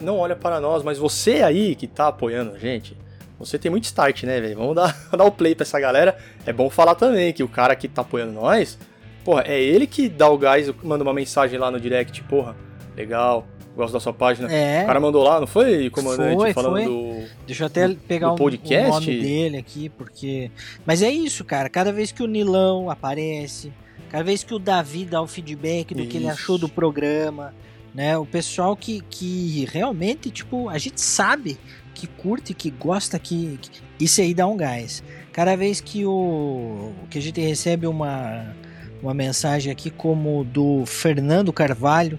[0.00, 2.96] não olha para nós, mas você aí que tá apoiando a gente,
[3.38, 4.56] você tem muito start, né, velho?
[4.56, 6.16] Vamos dar, dar o play pra essa galera.
[6.44, 8.78] É bom falar também que o cara que tá apoiando nós,
[9.24, 12.56] porra, é ele que dá o gás, manda uma mensagem lá no direct, porra,
[12.96, 13.46] legal,
[13.76, 14.52] gosto da sua página.
[14.52, 16.34] É, O cara mandou lá, não foi, comandante?
[16.34, 16.84] Foi, falando foi.
[16.84, 17.28] do.
[17.46, 18.90] deixa eu até pegar do o, o podcast?
[18.90, 20.50] nome dele aqui, porque...
[20.84, 23.72] Mas é isso, cara, cada vez que o Nilão aparece,
[24.10, 26.34] cada vez que o Davi dá o feedback do que ele Isso.
[26.34, 27.54] achou do programa,
[27.94, 31.58] né, o pessoal que, que realmente, tipo, a gente sabe
[31.98, 33.70] que curte, que gosta, que, que-
[34.04, 35.02] isso aí dá um gás.
[35.32, 38.54] Cada vez que o que a gente recebe uma
[39.02, 42.18] uma mensagem aqui como do Fernando Carvalho,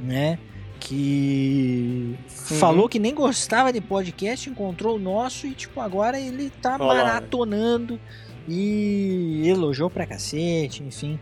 [0.00, 0.38] né,
[0.80, 2.14] que
[2.50, 2.56] Uhum.
[2.58, 6.84] falou que nem gostava de podcast, encontrou o nosso e tipo agora ele tá Olha
[6.86, 7.02] lá, né?
[7.04, 8.00] maratonando
[8.48, 11.18] e elogiou pra cacete, enfim.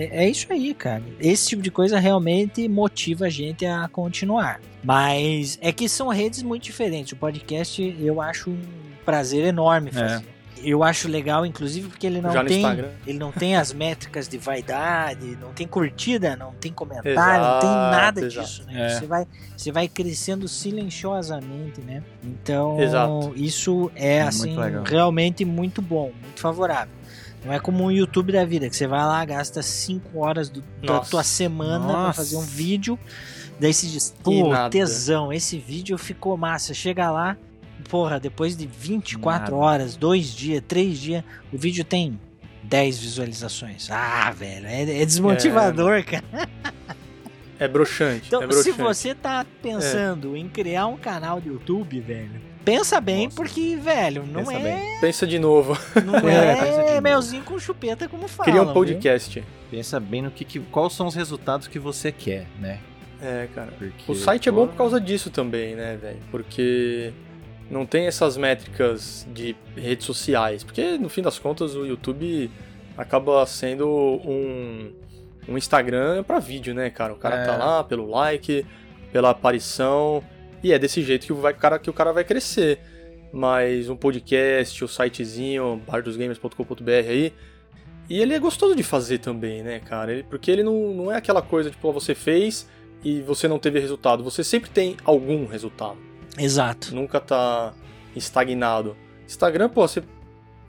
[0.00, 1.02] É, é isso aí, cara.
[1.20, 4.60] Esse tipo de coisa realmente motiva a gente a continuar.
[4.82, 7.12] Mas é que são redes muito diferentes.
[7.12, 8.60] O podcast eu acho um
[9.04, 10.24] prazer enorme fazer.
[10.62, 12.62] Eu acho legal, inclusive, porque ele não Já tem.
[13.06, 17.70] Ele não tem as métricas de vaidade, não tem curtida, não tem comentário, não tem
[17.70, 18.46] Exato, nada exato.
[18.46, 18.86] disso, né?
[18.86, 18.88] É.
[18.90, 22.02] Você, vai, você vai crescendo silenciosamente, né?
[22.22, 23.32] Então, Exato.
[23.36, 26.92] isso é, É assim, muito realmente muito bom, muito favorável.
[27.44, 30.62] Não é como um YouTube da vida, que você vai lá, gasta 5 horas do-
[30.82, 32.16] da tua semana pra Nossa.
[32.22, 32.98] fazer um vídeo,
[33.58, 36.74] daí você diz, pô, tesão, esse vídeo ficou massa.
[36.74, 37.36] Chega lá,
[37.88, 39.56] porra, depois de 24 Nada.
[39.56, 42.20] horas, 2 dias, 3 dias, o vídeo tem
[42.62, 43.88] 10 visualizações.
[43.90, 46.48] Ah, velho, é, é desmotivador, cara.
[47.58, 48.26] É broxante.
[48.26, 48.78] Então, é se broxante.
[48.78, 53.36] você tá pensando em criar um canal de YouTube, velho, pensa bem, Nossa.
[53.36, 55.00] porque, velho, não Pensa é, bem.
[55.00, 55.76] Pensa de novo.
[56.04, 58.48] não É, é melzinho com chupeta como fala.
[58.48, 58.74] Cria um viu?
[58.74, 59.42] podcast.
[59.70, 62.78] Pensa bem no que, que- quais são os resultados que você quer, né?
[63.22, 63.72] É, cara.
[63.78, 66.18] Porque, O site é bom por causa disso também, né, velho?
[66.30, 67.12] Porque
[67.70, 70.64] não tem essas métricas de redes sociais.
[70.64, 72.50] Porque, no fim das contas, o YouTube
[72.96, 74.90] acaba sendo um,
[75.48, 77.12] um Instagram pra vídeo, né, cara?
[77.12, 77.44] O cara É.
[77.46, 78.64] tá lá pelo like,
[79.12, 80.22] pela aparição.
[80.62, 82.78] E é desse jeito que o, vai- cara, que o cara vai crescer.
[83.32, 87.32] Mas um podcast, o sitezinho, bardosgamers.com.br aí.
[88.08, 90.12] E ele é gostoso de fazer também, né, cara?
[90.12, 92.68] Ele- porque ele não, não é aquela coisa, tipo, você fez
[93.04, 94.22] e você não teve resultado.
[94.24, 95.96] Você sempre tem algum resultado.
[96.38, 96.94] Exato.
[96.94, 97.72] Nunca tá
[98.16, 98.96] estagnado.
[99.26, 100.02] Instagram, pô, você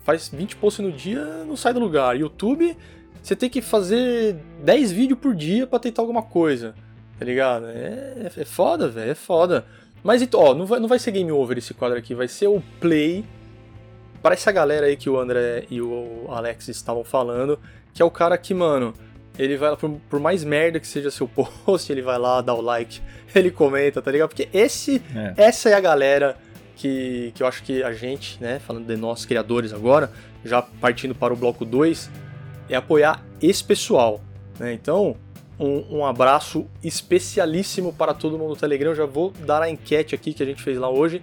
[0.03, 2.15] faz 20 posts no dia, não sai do lugar.
[2.17, 2.77] YouTube,
[3.21, 6.75] você tem que fazer 10 vídeos por dia pra tentar alguma coisa.
[7.17, 7.65] Tá ligado?
[7.67, 9.65] É, é foda, velho, é foda.
[10.03, 12.47] Mas, então, ó, não vai, não vai ser game over esse quadro aqui, vai ser
[12.47, 13.23] o play
[14.21, 17.59] para essa galera aí que o André e o Alex estavam falando,
[17.93, 18.93] que é o cara que, mano,
[19.37, 21.27] ele vai lá, por, por mais merda que seja seu
[21.65, 23.01] post, ele vai lá, dá o like,
[23.33, 24.29] ele comenta, tá ligado?
[24.29, 25.33] Porque esse É.
[25.37, 26.37] essa é a galera
[26.75, 30.11] que, que eu acho que a gente, né, falando de nós criadores agora,
[30.43, 32.09] já partindo para o bloco 2,
[32.69, 34.21] é apoiar esse pessoal.
[34.59, 34.73] Né?
[34.73, 35.15] Então,
[35.61, 38.89] um, um, abraço especialíssimo para todo mundo do Telegram.
[38.91, 41.21] Eu já vou dar a enquete aqui que a gente fez lá hoje.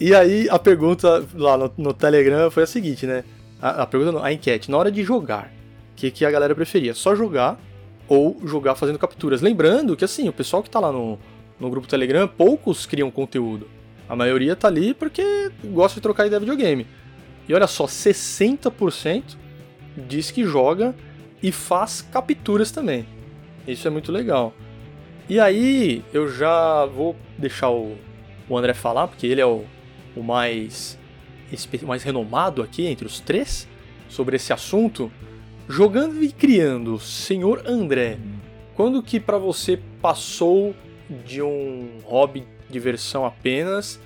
[0.00, 3.24] E aí a pergunta lá no, no Telegram foi a seguinte, né?
[3.62, 5.52] A, a, pergunta, a enquete, na hora de jogar,
[5.92, 6.92] o que, que a galera preferia?
[6.92, 7.58] Só jogar
[8.08, 9.40] ou jogar fazendo capturas?
[9.40, 11.18] Lembrando que assim, o pessoal que tá lá no,
[11.58, 13.68] no grupo Telegram, poucos criam conteúdo.
[14.08, 16.86] A maioria tá ali porque gosta de trocar ideia de videogame.
[17.48, 19.36] E olha só, 60%
[19.96, 20.94] diz que joga
[21.42, 23.06] e faz capturas também.
[23.66, 24.52] Isso é muito legal.
[25.28, 27.96] E aí, eu já vou deixar o,
[28.50, 29.64] André falar, porque ele é o,
[30.14, 30.98] o mais,
[31.82, 33.68] mais renomado aqui entre os três
[34.08, 35.10] sobre esse assunto.
[35.68, 38.18] Jogando e criando, senhor André,
[38.76, 40.76] quando que para você passou
[41.24, 44.00] de um hobby diversão apenas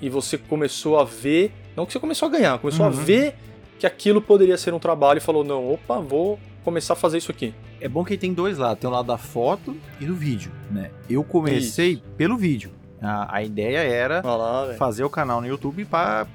[0.00, 2.92] e você começou a ver, não que você começou a ganhar, começou uhum.
[2.92, 3.34] a ver
[3.78, 7.30] que aquilo poderia ser um trabalho e falou: "Não, opa, vou começar a fazer isso
[7.30, 7.54] aqui".
[7.80, 10.90] É bom que tem dois lados, tem o lado da foto e do vídeo, né?
[11.08, 12.02] Eu comecei isso.
[12.16, 12.70] pelo vídeo.
[13.00, 16.26] A, a ideia era lá, fazer o canal no YouTube para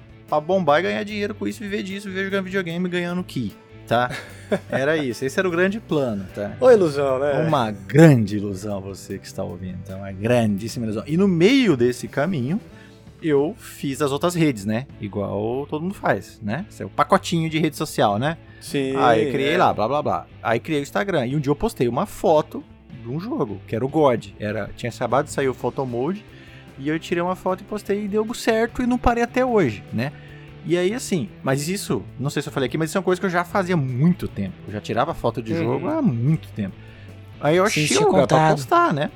[0.43, 3.53] bombar e ganhar dinheiro com isso, viver disso, viver jogando videogame ganhando ki
[3.85, 4.09] tá?
[4.69, 6.55] Era isso, esse era o grande plano, tá?
[6.59, 7.33] Uma ilusão, né?
[7.47, 9.95] Uma grande ilusão você que está ouvindo, tá?
[9.95, 11.03] Uma grandíssima ilusão.
[11.07, 12.59] E no meio desse caminho,
[13.27, 14.87] eu fiz as outras redes, né?
[14.99, 16.65] Igual todo mundo faz, né?
[16.69, 18.37] Esse é o pacotinho de rede social, né?
[18.61, 18.95] Sim.
[18.97, 19.57] Aí criei é.
[19.57, 20.27] lá, blá blá blá.
[20.41, 21.27] Aí criei o Instagram.
[21.27, 22.63] E um dia eu postei uma foto
[23.01, 24.27] de um jogo, que era o God.
[24.39, 26.25] Era, tinha acabado de sair o Photo Mode.
[26.77, 29.83] E eu tirei uma foto e postei e deu certo e não parei até hoje,
[29.93, 30.11] né?
[30.65, 33.05] E aí, assim, mas isso, não sei se eu falei aqui, mas isso é uma
[33.05, 34.55] coisa que eu já fazia há muito tempo.
[34.67, 35.63] Eu já tirava foto de uhum.
[35.63, 36.75] jogo há muito tempo.
[37.39, 39.11] Aí eu achei o lugar pra postar, né?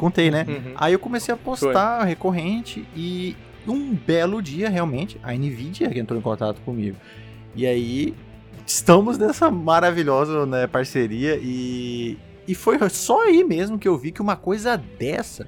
[0.00, 0.46] Contei, né?
[0.48, 0.72] Uhum.
[0.76, 2.08] Aí eu comecei a postar Foi.
[2.08, 3.36] recorrente e
[3.68, 6.96] um belo dia, realmente, a NVIDIA entrou em contato comigo.
[7.54, 8.14] E aí,
[8.66, 14.22] estamos nessa maravilhosa né, parceria e, e foi só aí mesmo que eu vi que
[14.22, 15.46] uma coisa dessa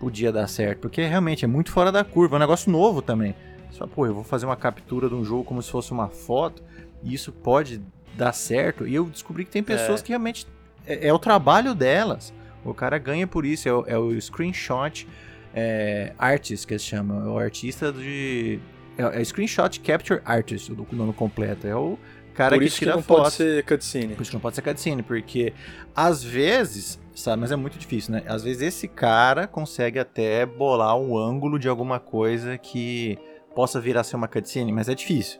[0.00, 3.32] podia dar certo, porque realmente é muito fora da curva, é um negócio novo também.
[3.70, 6.64] Só, pô, eu vou fazer uma captura de um jogo como se fosse uma foto,
[7.00, 7.80] e isso pode
[8.16, 8.88] dar certo.
[8.88, 10.02] E eu descobri que tem pessoas é.
[10.02, 10.48] que realmente
[10.84, 12.34] é, é, o trabalho delas.
[12.64, 15.06] O cara ganha por isso, é o, é o screenshot
[15.54, 18.58] é, artist que se chama, é o artista de
[18.98, 21.66] é, é screenshot capture artist, o nome completo.
[21.66, 21.98] É o
[22.34, 23.22] cara por que isso tira que não foto.
[23.22, 24.14] pode ser cutscene.
[24.14, 25.52] Por isso que não pode ser cutscene, porque
[25.94, 28.22] às vezes, sabe, mas é muito difícil, né?
[28.26, 33.18] Às vezes esse cara consegue até bolar um ângulo de alguma coisa que
[33.54, 35.38] possa vir a ser uma cutscene, mas é difícil.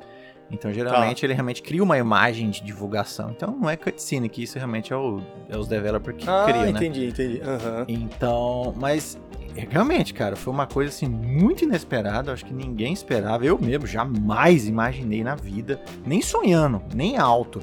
[0.54, 1.26] Então, geralmente, tá.
[1.26, 3.30] ele realmente cria uma imagem de divulgação.
[3.30, 6.62] Então, não é cutscene, que isso realmente é, o, é os developers que ah, criam,
[6.64, 6.70] né?
[6.70, 7.40] entendi, entendi.
[7.40, 7.84] Uhum.
[7.88, 9.18] Então, mas
[9.54, 12.32] realmente, cara, foi uma coisa assim muito inesperada.
[12.32, 13.44] Acho que ninguém esperava.
[13.44, 17.60] Eu mesmo jamais imaginei na vida, nem sonhando, nem alto,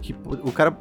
[0.00, 0.74] que o cara,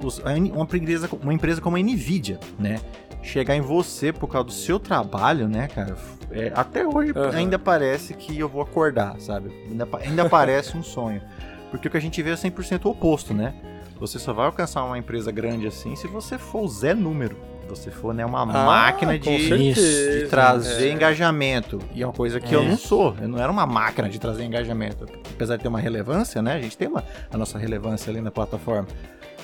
[0.54, 2.80] uma empresa, uma empresa como a Nvidia, né,
[3.22, 5.96] chegar em você por causa do seu trabalho, né, cara?
[6.32, 7.30] É, até hoje uhum.
[7.34, 9.50] ainda parece que eu vou acordar, sabe?
[9.70, 11.22] Ainda, ainda parece um sonho.
[11.70, 13.54] Porque o que a gente vê é 100% o oposto, né?
[14.00, 17.36] Você só vai alcançar uma empresa grande assim se você for o Zé número.
[17.68, 20.94] Você for né, uma ah, máquina de, certeza, de, trazer é.
[20.94, 21.80] engajamento.
[21.94, 22.58] E é uma coisa que é.
[22.58, 23.14] eu não sou.
[23.20, 25.06] Eu não era uma máquina de trazer engajamento.
[25.34, 26.54] Apesar de ter uma relevância, né?
[26.54, 28.88] A gente tem uma, a nossa relevância ali na plataforma.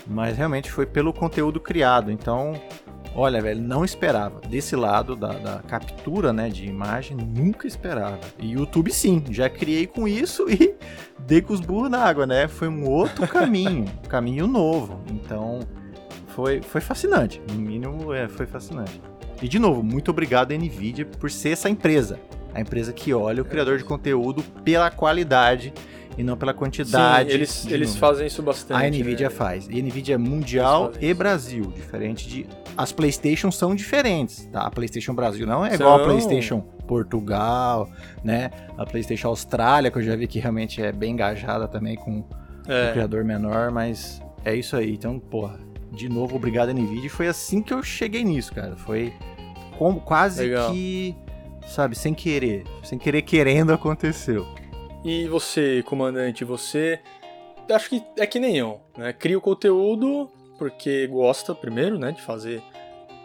[0.07, 2.11] Mas realmente foi pelo conteúdo criado.
[2.11, 2.53] Então,
[3.15, 4.41] Olha, velho, não esperava.
[4.41, 8.19] Desse lado da, da, captura, né, de imagem, nunca esperava.
[8.39, 10.75] E YouTube sim, já criei com isso e
[11.25, 12.47] dei com os burros na água, né?
[12.47, 14.99] Foi um outro caminho, um caminho novo.
[15.11, 15.59] Então,
[16.27, 17.39] foi, foi fascinante.
[17.51, 18.99] No mínimo, é, foi fascinante.
[19.41, 22.19] E de novo, muito obrigado NVIDIA por ser essa empresa.
[22.53, 25.73] A empresa que olha o criador de conteúdo pela qualidade
[26.17, 27.29] e não pela quantidade.
[27.29, 28.85] Sim, eles, eles fazem isso bastante.
[28.85, 29.35] A Nvidia né?
[29.35, 29.67] faz.
[29.69, 32.45] E a Nvidia é mundial e Brasil, diferente de
[32.77, 34.61] as PlayStation são diferentes, tá?
[34.61, 35.87] A PlayStation Brasil não é são...
[35.87, 37.89] igual a PlayStation Portugal,
[38.23, 38.49] né?
[38.77, 42.23] A PlayStation Austrália, que eu já vi que realmente é bem engajada também com
[42.67, 42.89] é.
[42.89, 44.93] o criador menor, mas é isso aí.
[44.93, 45.59] Então, porra,
[45.91, 47.09] de novo, obrigado Nvidia.
[47.09, 48.75] Foi assim que eu cheguei nisso, cara.
[48.75, 49.13] Foi
[49.77, 50.71] como, quase Legal.
[50.71, 51.15] que,
[51.67, 54.45] sabe, sem querer, sem querer querendo aconteceu.
[55.03, 56.99] E você, comandante, você
[57.71, 59.13] acho que é que nem eu, né?
[59.13, 60.29] Cria o conteúdo
[60.63, 62.63] porque gosta primeiro, né, de fazer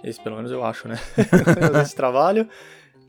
[0.02, 0.98] esse pelo menos eu acho, né?
[1.82, 2.48] esse trabalho.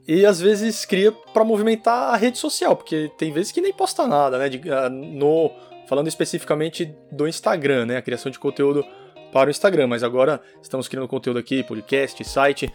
[0.08, 4.08] E às vezes cria para movimentar a rede social, porque tem vezes que nem posta
[4.08, 4.50] nada, né?
[4.50, 5.52] De, no
[5.88, 7.98] falando especificamente do Instagram, né?
[7.98, 8.86] A criação de conteúdo
[9.32, 12.72] para o Instagram, mas agora estamos criando conteúdo aqui, podcast, site.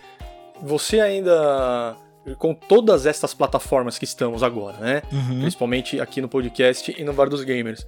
[0.62, 1.96] Você ainda
[2.38, 5.02] com todas estas plataformas que estamos agora, né?
[5.12, 5.40] Uhum.
[5.40, 7.86] Principalmente aqui no podcast e no Bar dos Gamers.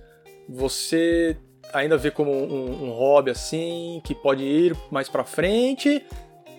[0.49, 1.37] Você
[1.73, 6.05] ainda vê como um, um hobby assim que pode ir mais para frente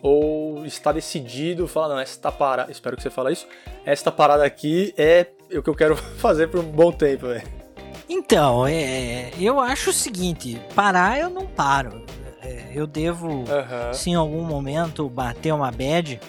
[0.01, 3.47] ou está decidido, fala não, esta parada, espero que você fale isso.
[3.85, 7.47] Esta parada aqui é o que eu quero fazer por um bom tempo, velho.
[8.09, 12.05] Então, é, eu acho o seguinte, parar eu não paro.
[12.41, 13.93] É, eu devo, Uhum.
[13.93, 16.19] se em algum momento bater uma bad,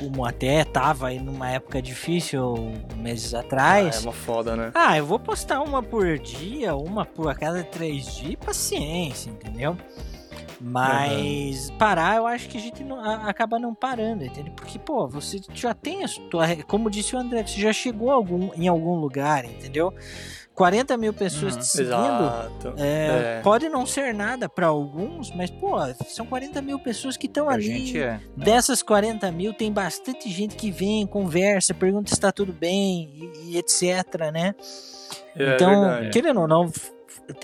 [0.00, 3.96] como até tava aí numa época difícil meses Ah, atrás.
[3.96, 4.72] é uma foda, né?
[4.74, 9.76] Ah, eu vou postar uma por dia, uma por a cada três dias, paciência, entendeu?
[10.62, 14.52] Mas parar, eu acho que a gente não- a- acaba não parando, entendeu?
[14.54, 16.54] Porque, pô, você já tem a sua.
[16.66, 19.92] Como disse o André, você já chegou algum, em algum lugar, entendeu?
[20.60, 21.60] 40 mil pessoas Uhum.
[21.60, 22.74] te seguindo.
[22.76, 23.40] É, É.
[23.42, 27.54] Pode não ser nada pra alguns, mas, pô, são 40 mil pessoas que estão A
[27.54, 27.62] ali.
[27.62, 28.20] gente é.
[28.36, 33.08] Dessas 40 mil, tem bastante gente que vem, conversa, pergunta se está tudo bem
[33.46, 34.54] e, e etc, né?
[35.34, 36.10] É então, verdade.
[36.10, 36.70] querendo ou não,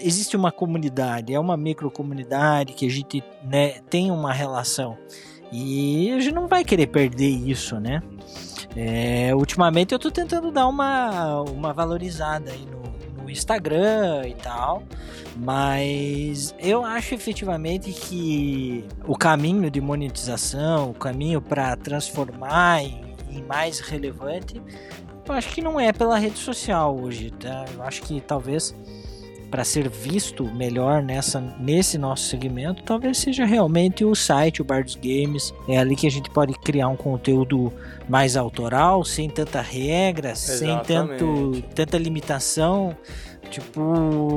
[0.02, 4.94] existe uma comunidade, é uma microcomunidade que a gente né, tem uma relação.
[5.50, 8.02] E a gente não vai querer perder isso, né?
[8.76, 12.85] É, ultimamente eu tô tentando dar uma, uma valorizada aí no,
[13.30, 14.82] Instagram e tal,
[15.36, 23.42] mas eu acho efetivamente que o caminho de monetização, o caminho para transformar em, em
[23.42, 24.60] mais relevante,
[25.28, 27.64] eu acho que não é pela rede social hoje, tá?
[27.74, 28.74] Eu acho que talvez
[29.50, 34.84] para ser visto melhor nessa, nesse nosso segmento, talvez seja realmente o site, o Bar
[34.84, 35.54] dos Games.
[35.68, 37.72] É ali que a gente pode criar um conteúdo
[38.08, 41.62] mais autoral, sem tanta regra, sem tanto, Exatamente.
[41.74, 42.96] tanta limitação.
[43.50, 43.80] Tipo.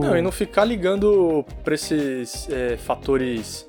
[0.02, 3.68] Não, e não ficar ligando pra esses é, fatores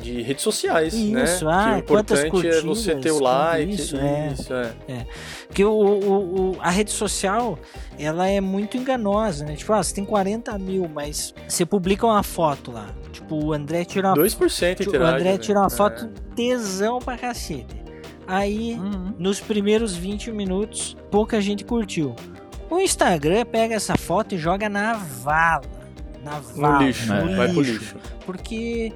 [0.00, 1.24] de redes sociais, né?
[1.24, 3.72] Isso, ah, que o quantas importante é você ter o like.
[3.72, 4.32] isso, é.
[4.32, 5.06] isso, é.
[5.46, 7.58] Porque o, o- o- a rede social,
[7.98, 9.54] ela é muito enganosa, né?
[9.56, 12.88] Tipo, ah, você tem 40 mil, mas você publica uma foto lá.
[13.12, 15.14] Tipo, o André tira uma, 2% tipo, o interage.
[15.16, 15.38] André né?
[15.38, 15.70] tira uma É.
[15.70, 17.82] foto tesão pra cacete.
[18.26, 19.14] Aí, Uhum.
[19.18, 22.16] nos primeiros 20 minutos, pouca gente curtiu.
[22.70, 25.62] O Instagram pega essa foto e joga na vala.
[26.24, 26.78] Na vala.
[26.80, 27.36] No lixo, É.
[27.36, 27.96] vai pro lixo.
[28.24, 28.92] Porque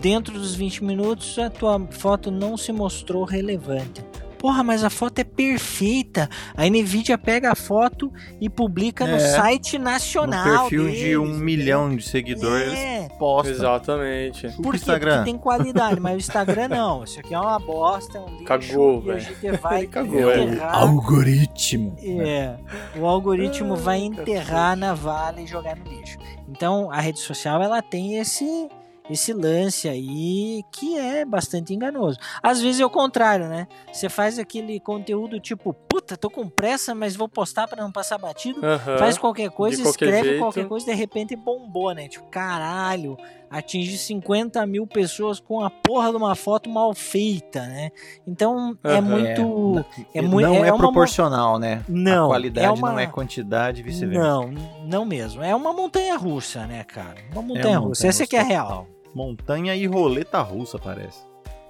[0.00, 4.04] dentro dos 20 minutos a tua foto não se mostrou relevante.
[4.42, 6.28] Porra, mas a foto é perfeita.
[6.56, 9.18] A Nvidia pega a foto e publica no É.
[9.20, 10.62] site No nacional.
[10.68, 11.40] perfil de um deles.
[11.40, 13.50] milhão de seguidores, É, posta.
[13.52, 14.48] Exatamente.
[14.60, 14.76] Por o?
[14.76, 15.18] Instagram.
[15.18, 17.04] Porque tem qualidade, mas o Instagram não.
[17.04, 18.44] Isso aqui é uma bosta, é um lixo.
[18.44, 19.58] Cagou, velho.
[19.62, 20.42] vai cagou, é.
[20.42, 20.74] enterrar.
[20.74, 21.96] algoritmo.
[22.02, 22.56] É,
[22.98, 26.18] o algoritmo vai Ai, enterrar na vala e jogar no lixo.
[26.48, 28.68] Então a rede social ela tem esse
[29.10, 32.18] esse lance aí que é bastante enganoso.
[32.42, 33.66] Às vezes é o contrário, né?
[33.92, 38.18] Você faz aquele conteúdo tipo, puta, tô com pressa, mas vou postar para não passar
[38.18, 38.60] batido.
[38.98, 40.40] Faz qualquer coisa, qualquer escreve jeito.
[40.40, 42.08] qualquer coisa, de repente bombou, né?
[42.08, 43.16] Tipo, caralho,
[43.52, 47.90] atinge 50 mil pessoas com a porra de uma foto mal feita, né?
[48.26, 49.84] Então é muito.
[50.14, 51.82] É, É mui- não é é, uma- proporcional, né?
[51.88, 54.20] Não, a qualidade é uma- não é quantidade vice-versa.
[54.20, 54.50] Não,
[54.86, 55.42] não mesmo.
[55.42, 57.16] É uma montanha russa, né, cara?
[57.32, 57.88] Uma montanha russa.
[58.06, 58.86] montanha Essa aqui é real.
[59.14, 61.20] Montanha e roleta russa, parece.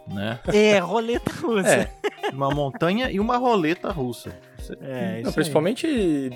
[0.07, 0.39] Né?
[0.53, 1.69] É, roleta russa.
[1.69, 4.33] É, Uma montanha e uma roleta russa.
[4.59, 6.31] Você- É, isso não, principalmente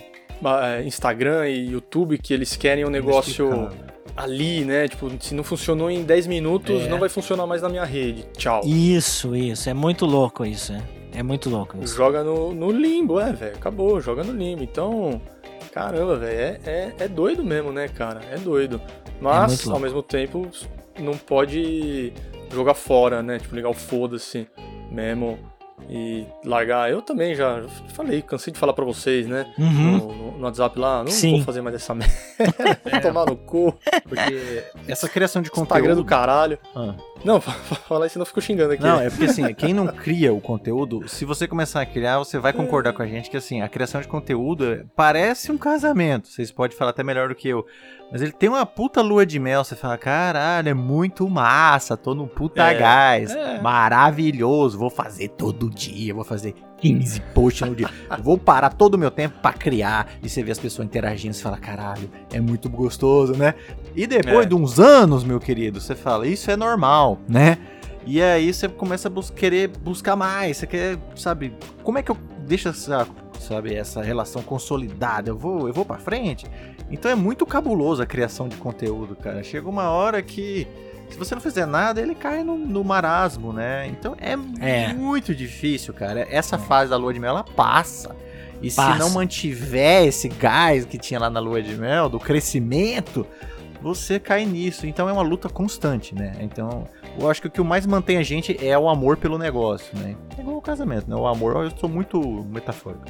[0.44, 3.95] ah, Instagram e YouTube, que eles querem um negócio Inexplicável.
[4.16, 4.88] Ali, né?
[4.88, 6.88] Tipo, se não funcionou em 10 minutos, É.
[6.88, 8.24] não vai funcionar mais na minha rede.
[8.36, 8.62] Tchau.
[8.64, 9.68] Isso, isso.
[9.68, 10.82] É muito louco isso, é.
[11.12, 11.94] É muito louco isso.
[11.96, 13.54] Joga no, no limbo, é, velho.
[13.56, 14.62] Acabou, joga no limbo.
[14.62, 15.20] Então,
[15.72, 18.20] caramba, velho, é, é, é doido mesmo, né, cara?
[18.30, 18.80] É doido.
[19.20, 19.76] Mas, louco.
[19.76, 20.46] ao mesmo tempo,
[20.98, 22.12] não pode
[22.52, 23.38] jogar fora, né?
[23.38, 24.46] Tipo, ligar o foda-se
[24.90, 25.38] mesmo
[25.88, 26.90] e largar.
[26.90, 27.62] Eu também já
[27.94, 29.46] falei, cansei de falar pra vocês, né?
[29.58, 29.96] Uhum.
[29.98, 31.36] No, no- no WhatsApp lá, não Sim.
[31.36, 32.14] vou fazer mais essa merda.
[33.02, 33.74] Tomar no cu.
[34.08, 36.02] Porque essa criação de Instagram conteúdo.
[36.02, 36.58] do caralho.
[36.74, 36.94] Ah.
[37.24, 38.82] Não, fala isso, senão eu fico xingando aqui.
[38.82, 42.38] Não, é porque assim, quem não cria o conteúdo, se você começar a criar, você
[42.38, 46.28] vai concordar com a gente que assim, a criação de conteúdo parece um casamento.
[46.28, 47.64] Vocês podem falar até melhor do que eu.
[48.12, 52.14] Mas ele tem uma puta lua de mel, você fala, caralho, é muito massa, tô
[52.14, 53.60] no puta É, gás, é.
[53.60, 57.90] maravilhoso, vou fazer todo dia, vou fazer 15 posts no dia.
[58.20, 60.06] Vou parar todo o meu tempo pra criar.
[60.22, 63.54] E você vê as pessoas interagindo, você fala, caralho, é muito gostoso, né?
[63.96, 64.48] E depois É.
[64.48, 67.56] de uns anos, meu querido, você fala, isso é normal, né?
[68.06, 72.10] E aí você começa a bus querer buscar mais, você quer, sabe, como é que
[72.10, 72.16] eu
[72.46, 73.06] deixo essa,
[73.40, 75.30] sabe, essa relação consolidada?
[75.30, 76.46] Eu vou, eu vou para frente.
[76.90, 79.42] Então é muito cabuloso a criação de conteúdo, cara.
[79.42, 80.68] Chega uma hora que
[81.10, 83.88] se você não fizer nada, ele cai no, no marasmo, né?
[83.88, 84.92] Então é, É.
[84.92, 86.26] muito difícil, cara.
[86.30, 88.14] Essa fase da lua de mel, ela passa.
[88.62, 88.98] E se Passa.
[88.98, 93.26] não mantiver esse gás que tinha lá na lua de mel, do crescimento,
[93.82, 94.86] você cai nisso.
[94.86, 96.32] Então é uma luta constante, né?
[96.40, 96.86] Então,
[97.18, 100.16] eu acho que o que mais mantém a gente é o amor pelo negócio, né?
[100.36, 101.16] É igual o casamento, né?
[101.16, 102.20] O amor, eu sou muito
[102.50, 103.04] metafórico.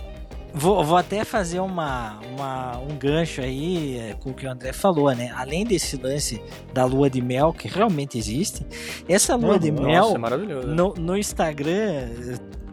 [0.58, 4.72] Vou, vou até fazer uma, uma- um gancho aí é, com o que o André
[4.72, 5.30] falou, né?
[5.36, 6.40] Além desse lance
[6.72, 8.64] da lua de mel, que realmente existe,
[9.06, 9.86] essa lua de Nossa,
[10.18, 12.08] mel é no, no Instagram,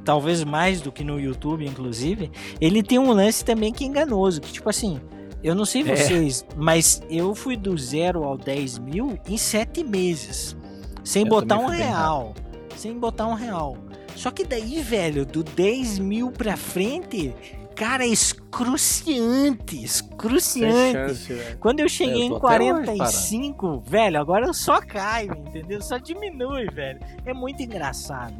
[0.06, 2.32] talvez mais do que no YouTube, inclusive,
[2.62, 5.02] ele tem um lance também que é enganoso, que tipo assim,
[5.44, 5.96] eu não sei É.
[5.96, 10.56] vocês, mas eu fui do zero ao 10 mil em sete meses,
[11.04, 12.34] sem Eu botar um real,
[12.78, 13.78] sem botar um real.
[14.16, 17.34] Só que daí, velho, do 10 mil pra frente,
[17.76, 20.92] cara, é excruciante, excruciante.
[21.16, 21.58] chance.
[21.60, 25.34] Quando eu cheguei É, eu em tô até hoje 45, velho, agora eu só caio,
[25.48, 25.82] entendeu?
[25.82, 27.00] Só diminui, velho.
[27.26, 28.36] É muito engraçado.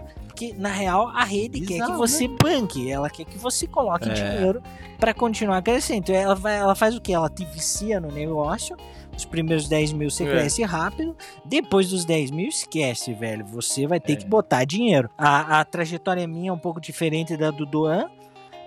[0.50, 4.14] Porque, na real, a rede quer que você banque, ela quer que você coloque É.
[4.14, 4.62] dinheiro
[5.00, 6.00] pra continuar crescendo.
[6.00, 7.14] Então, ela, vai, ela faz o que?
[7.14, 8.76] Ela te vicia no negócio.
[9.16, 10.30] Os primeiros 10 mil você É.
[10.30, 11.16] cresce rápido.
[11.46, 13.46] Depois dos 10 mil, esquece, velho.
[13.46, 14.16] Você vai ter É.
[14.18, 15.10] que botar dinheiro.
[15.18, 18.10] A, a trajetória minha é um pouco diferente da do Doan.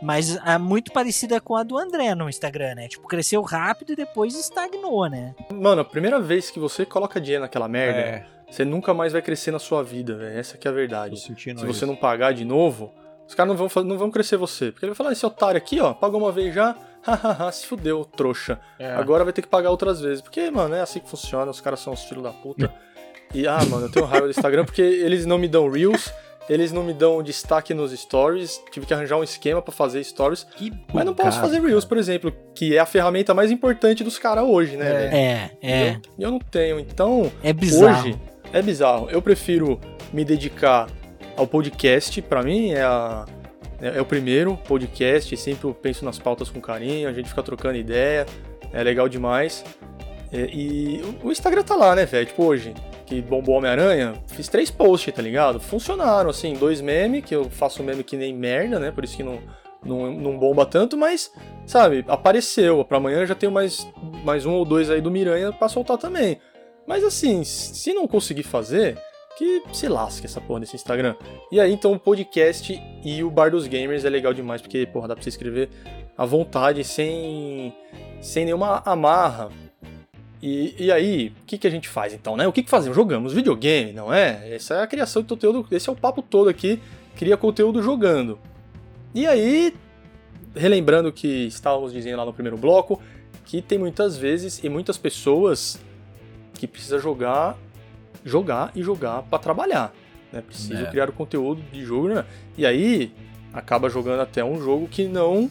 [0.02, 2.86] Mas é muito parecida com a do André no Instagram, né?
[2.86, 5.34] Tipo, cresceu rápido e depois estagnou, né?
[5.50, 9.22] Mano, a primeira vez que você coloca dinheiro naquela merda, É, você nunca mais vai
[9.22, 10.38] crescer na sua vida, velho.
[10.38, 11.18] Essa que é a verdade.
[11.18, 11.86] Se você isso.
[11.86, 12.92] não pagar de novo,
[13.26, 14.70] os caras não vão, não vão crescer você.
[14.70, 18.04] Porque ele vai falar, esse otário aqui, ó, pagou uma vez já, hahaha, se fudeu,
[18.04, 18.60] trouxa.
[18.78, 18.92] É.
[18.92, 20.20] Agora vai ter que pagar outras vezes.
[20.20, 22.72] Porque, mano, é assim que funciona, os caras são os filhos da puta.
[23.34, 26.12] E, ah, mano, eu tenho raiva do Instagram porque eles não me dão reels,
[26.48, 30.44] eles não me dão destaque nos stories, tive que arranjar um esquema pra fazer stories.
[30.44, 31.88] Que Mas não posso fazer reels, cara.
[31.88, 34.92] por exemplo, que é a ferramenta mais importante dos caras hoje, né, É.
[34.92, 35.14] velho?
[35.16, 35.88] É, é.
[35.90, 37.32] E eu, e eu não tenho, então...
[37.42, 38.08] É bizarro.
[38.10, 38.16] Hoje
[38.58, 39.08] é bizarro.
[39.10, 39.80] Eu prefiro
[40.12, 40.88] me dedicar
[41.36, 42.20] ao podcast.
[42.22, 43.24] Pra mim é, a-
[43.80, 45.36] é- é o primeiro podcast.
[45.36, 47.08] Sempre penso nas pautas com carinho.
[47.08, 48.26] A gente fica trocando ideia.
[48.72, 49.64] É legal demais.
[50.32, 52.26] É, e o- o Instagram tá lá, né, velho?
[52.26, 52.74] Tipo, hoje,
[53.06, 55.60] que bombou Homem-Aranha, fiz três posts, tá ligado?
[55.60, 58.90] Funcionaram, assim, dois memes, que eu faço meme que nem merda, né?
[58.90, 59.38] Por isso que não,
[59.84, 61.30] não, não bomba tanto, mas,
[61.64, 62.84] sabe, apareceu.
[62.84, 63.86] Pra amanhã eu já tenho mais,
[64.24, 66.38] mais um ou dois aí do Miranha pra soltar também.
[66.86, 68.98] Mas assim, se não conseguir fazer,
[69.36, 71.14] que se lasque essa porra desse Instagram.
[71.52, 75.08] E aí, então, o podcast e o Bar dos Gamers é legal demais, porque, porra,
[75.08, 75.68] dá pra você escrever
[76.16, 77.74] à vontade, sem,
[78.20, 79.50] sem nenhuma amarra.
[80.42, 82.48] E, e aí, o que, que a gente faz então, né?
[82.48, 82.96] O que, que fazemos?
[82.96, 84.54] Jogamos videogame, não é?
[84.54, 86.80] Essa é a criação de conteúdo, esse é o papo todo aqui,
[87.14, 88.38] cria conteúdo jogando.
[89.14, 89.74] E aí,
[90.54, 93.00] relembrando que estávamos dizendo lá no primeiro bloco,
[93.44, 95.78] que tem muitas vezes e muitas pessoas
[96.56, 97.56] que precisa jogar,
[98.24, 99.92] jogar e jogar para trabalhar,
[100.32, 100.40] né?
[100.40, 100.86] Precisa É.
[100.90, 102.24] criar o conteúdo de jogo, né?
[102.56, 103.12] E aí
[103.52, 105.50] acaba jogando até um jogo que não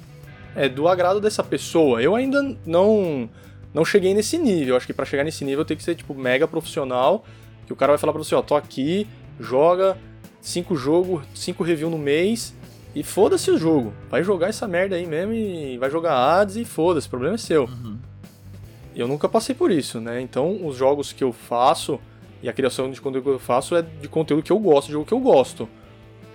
[0.55, 2.01] é do agrado dessa pessoa.
[2.01, 3.29] Eu ainda não
[3.73, 4.77] não cheguei nesse nível.
[4.77, 7.25] Acho que para chegar nesse nível tem que ser tipo mega profissional,
[7.67, 9.05] que o cara vai falar para você, ó, tô aqui,
[9.39, 9.97] joga
[10.41, 12.53] cinco jogos, cinco review no mês
[12.95, 13.91] e foda-se o jogo.
[14.09, 17.37] Vai jogar essa merda aí mesmo e vai jogar ads e foda-se, o problema é
[17.37, 17.63] seu.
[17.65, 17.97] Uhum.
[18.95, 20.21] Eu nunca passei por isso, né?
[20.21, 21.99] Então, os jogos que eu faço
[22.41, 24.93] e a criação de conteúdo que eu faço é de conteúdo que eu gosto, de
[24.93, 25.67] jogo que eu gosto.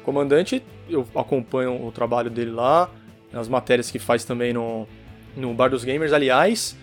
[0.05, 2.91] Comandante, eu acompanho o trabalho dele lá,
[3.33, 4.87] as matérias que faz também no,
[5.37, 6.13] no Bar dos Gamers.
[6.13, 6.77] Aliás,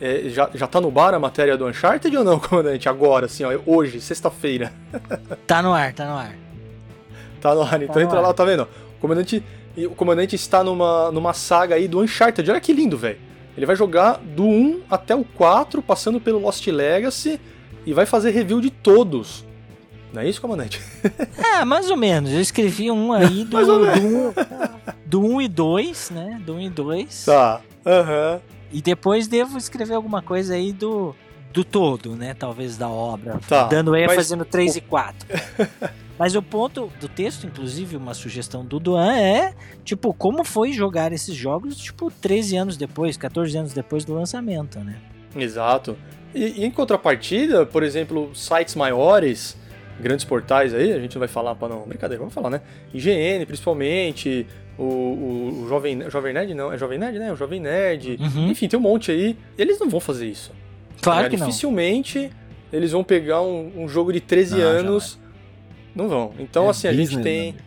[0.00, 2.88] é, já, já tá no bar a matéria do Uncharted ou não, comandante?
[2.88, 4.72] Agora, assim, ó, hoje, sexta-feira.
[5.46, 6.34] Tá no ar, tá no ar.
[7.40, 8.22] Tá no ar, então no entra ar.
[8.22, 8.62] lá, tá vendo?
[8.96, 9.44] O comandante,
[9.76, 12.50] o comandante está numa, numa saga aí do Uncharted.
[12.50, 13.18] Olha que lindo, velho.
[13.56, 17.38] Ele vai jogar do 1 até o 4, passando pelo Lost Legacy,
[17.84, 19.44] e vai fazer review de todos.
[20.12, 20.80] Não é isso, comandante?
[21.36, 22.32] É, mais ou menos.
[22.32, 24.32] Eu escrevi um aí do, do, um,
[25.06, 26.42] do 1 e 2, né?
[26.44, 27.24] Do 1 e 2.
[27.24, 27.60] Tá.
[27.84, 28.40] Aham.
[28.72, 31.14] E depois devo escrever alguma coisa aí do,
[31.52, 32.34] do todo, né?
[32.34, 33.38] Talvez da obra.
[33.48, 35.28] Tá, Dando aí mas fazendo 3 e 4.
[36.18, 41.12] Mas o ponto do texto, inclusive, uma sugestão do Duan é, tipo, como foi jogar
[41.12, 45.00] esses jogos, tipo, 13 anos depois, 14 anos depois do lançamento, né?
[45.34, 45.96] Exato.
[46.32, 49.56] E, e em contrapartida, por exemplo, sites maiores,
[49.98, 51.82] grandes portais aí, a gente não vai falar para não.
[51.82, 52.60] Brincadeira, vamos falar, né?
[52.94, 54.46] IGN, principalmente,
[54.78, 57.32] o, o, o Jovem, Jovem Nerd, não, é Jovem Nerd, né?
[57.32, 58.18] O Jovem Nerd.
[58.20, 58.48] Uhum.
[58.48, 59.36] Enfim, tem um monte aí.
[59.56, 60.52] Eles não vão fazer isso.
[61.02, 61.46] Claro que não.
[61.46, 62.30] Dificilmente
[62.72, 65.18] eles vão pegar um, um jogo de 13 Não, anos.
[65.94, 66.32] Não vão.
[66.38, 67.52] Então, É assim, a gente tem.
[67.52, 67.58] né?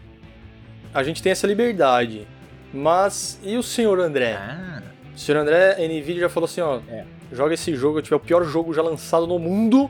[0.94, 2.28] A gente tem essa liberdade.
[2.74, 3.40] Mas.
[3.44, 4.34] E o senhor André?
[4.34, 4.82] Ah,
[5.14, 6.80] O senhor André, a Nvidia já falou assim, ó.
[6.90, 7.06] É.
[7.32, 9.90] Joga esse jogo, tiver o pior jogo já lançado no mundo.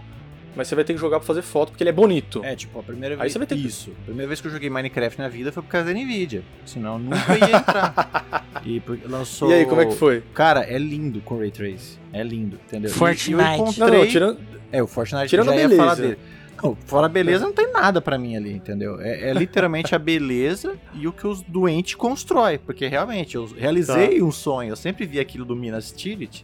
[0.55, 2.43] Mas você vai ter que jogar pra fazer foto, porque ele é bonito.
[2.43, 3.33] É, tipo, a primeira Aí vez.
[3.33, 3.91] você vai ter que- Isso.
[4.03, 6.43] A primeira vez que eu joguei Minecraft na vida foi por causa da Nvidia.
[6.65, 8.45] Senão eu nunca ia entrar.
[8.65, 9.49] e lançou.
[9.51, 10.23] E aí, como é que foi?
[10.33, 11.97] Cara, é lindo com Ray Trace.
[12.13, 12.89] É lindo, entendeu?
[12.91, 13.29] Fortnite.
[13.31, 13.99] E eu Não, encontrei...
[13.99, 14.39] não, tirando.
[14.71, 15.81] É, o Fortnite Tirando já a ia beleza.
[15.81, 16.17] falar dele.
[16.63, 18.99] Não, fora a beleza não tem nada pra mim ali, entendeu?
[19.01, 22.57] É, é literalmente a beleza e o que os doentes constroem.
[22.57, 24.25] Porque realmente, eu realizei Tá.
[24.25, 24.69] um sonho.
[24.71, 26.43] Eu sempre vi aquilo do Minas Tirith.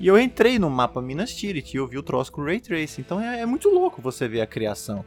[0.00, 2.60] E eu entrei no mapa Minas Tirith e eu vi o troço com o Ray
[2.60, 3.00] Trace.
[3.00, 5.04] Então é, é muito louco você ver a criação.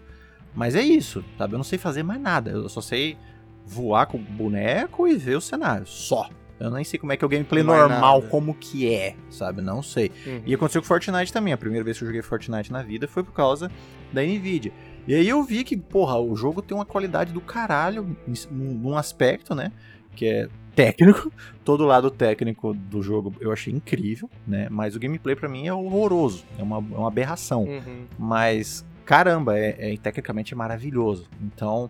[0.53, 1.53] Mas é isso, sabe?
[1.53, 2.51] Eu não sei fazer mais nada.
[2.51, 3.17] Eu só sei
[3.65, 5.87] voar com o boneco e ver o cenário.
[5.87, 6.29] Só.
[6.59, 8.29] Eu nem sei como é que é o gameplay normal, nada.
[8.29, 9.61] como que é, sabe?
[9.63, 10.11] Não sei.
[10.27, 10.43] Uhum.
[10.45, 11.53] E aconteceu com Fortnite também.
[11.53, 13.71] A primeira vez que eu joguei Fortnite na vida foi por causa
[14.13, 14.71] da Nvidia.
[15.07, 18.15] E aí eu vi que, porra, o jogo tem uma qualidade do caralho
[18.51, 19.71] num aspecto, né?
[20.15, 21.31] Que é técnico.
[21.63, 24.67] Todo lado técnico do jogo eu achei incrível, né?
[24.69, 26.43] Mas o gameplay pra mim é horroroso.
[26.57, 27.63] É uma, é uma aberração.
[27.63, 28.05] Uhum.
[28.17, 31.29] Mas, caramba, é, é tecnicamente maravilhoso.
[31.41, 31.89] Então,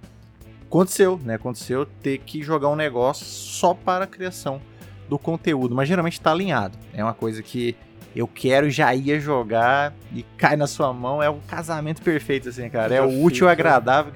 [0.63, 1.35] aconteceu, né?
[1.35, 4.61] Aconteceu ter que jogar um negócio só para a criação
[5.07, 5.75] do conteúdo.
[5.75, 6.77] Mas geralmente tá alinhado.
[6.93, 7.75] É uma coisa que
[8.15, 11.23] eu quero e já ia jogar e cai na sua mão.
[11.23, 12.93] É o casamento perfeito, assim, cara.
[12.93, 14.13] É o útil e agradável.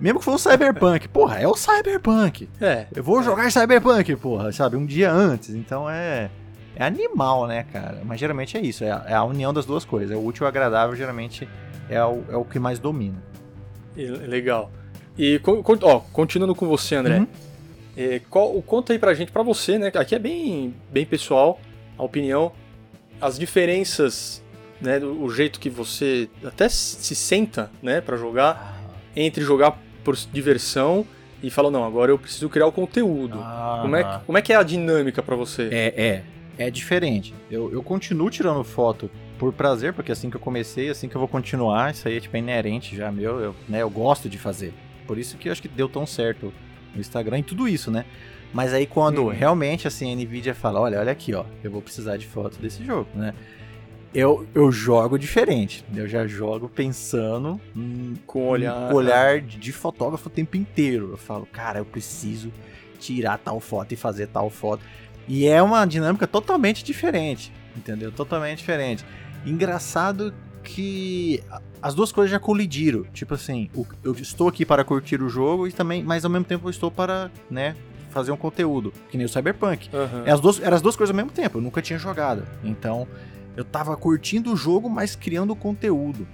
[0.00, 1.08] Mesmo que for um Cyberpunk.
[1.08, 2.48] Porra, é o Cyberpunk.
[2.60, 2.86] É.
[2.94, 4.76] Eu vou jogar Cyberpunk, porra, sabe?
[4.76, 5.50] Um dia antes.
[5.50, 6.30] Então é.
[6.76, 8.02] É animal, né, cara?
[8.04, 8.82] Mas geralmente é isso.
[8.84, 10.10] É a, é a união das duas coisas.
[10.10, 11.48] É o útil e o agradável, geralmente
[11.88, 13.22] é o, é o que mais domina.
[13.96, 14.70] Legal.
[15.16, 15.40] E,
[15.82, 17.18] ó, continuando com você, André.
[17.20, 17.26] Uhum.
[17.96, 19.92] É, qual, conta aí pra gente, pra você, né?
[19.94, 21.60] Aqui é bem, bem pessoal,
[21.96, 22.50] a opinião.
[23.20, 24.42] As diferenças,
[24.80, 24.98] né?
[24.98, 28.00] do- O jeito que você até se senta, né?
[28.00, 28.74] Pra jogar.
[29.14, 31.06] Entre jogar por diversão
[31.42, 33.38] e falar, não, agora eu preciso criar o conteúdo.
[33.82, 35.68] Como, é, que- como é que é a dinâmica pra você?
[35.72, 36.22] É, é.
[36.56, 37.34] É diferente.
[37.50, 41.18] Eu, eu continuo tirando foto por prazer, porque assim que eu comecei, assim que eu
[41.18, 44.38] vou continuar, isso aí é tipo é inerente já meu, eu, né, eu gosto de
[44.38, 44.72] fazer.
[45.06, 46.52] Por isso que eu acho que deu tão certo
[46.94, 48.04] no Instagram e tudo isso, né?
[48.52, 52.16] Mas aí quando realmente assim a Nvidia fala, olha, olha aqui, ó, eu vou precisar
[52.16, 53.34] de foto desse jogo, né?
[54.14, 55.84] Eu, eu jogo diferente.
[55.94, 58.94] Eu já jogo pensando hum, Com o olhar.
[58.94, 61.10] olhar de, fotógrafo o tempo inteiro.
[61.12, 62.52] Eu falo, cara, eu preciso
[62.98, 64.82] tirar tal foto e fazer tal foto.
[65.26, 68.12] E é uma dinâmica totalmente diferente, entendeu?
[68.12, 69.04] Totalmente diferente.
[69.44, 71.42] Engraçado que
[71.82, 73.04] as duas coisas já colidiram.
[73.12, 73.68] Tipo assim,
[74.02, 76.90] eu estou aqui para curtir o jogo e também, mas ao mesmo tempo eu estou
[76.90, 77.74] para, né,
[78.10, 79.90] fazer um conteúdo, que nem o Cyberpunk.
[80.24, 82.46] É as duas, eram as duas coisas ao mesmo tempo, eu nunca tinha jogado.
[82.62, 83.08] Então,
[83.56, 86.26] eu tava curtindo o jogo, mas criando conteúdo.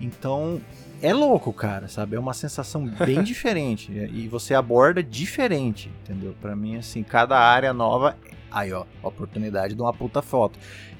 [0.00, 0.60] Então,
[1.00, 2.16] é louco, cara, sabe?
[2.16, 3.92] É uma sensação bem diferente.
[4.12, 6.34] E você aborda diferente, entendeu?
[6.40, 8.16] Pra mim, assim, cada área nova.
[8.50, 10.58] Aí, ó, oportunidade de uma puta foto.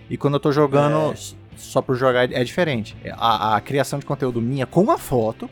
[0.09, 1.17] E quando eu tô jogando É.
[1.57, 2.97] só por jogar, é diferente.
[3.13, 5.49] A, a criação de conteúdo minha com a foto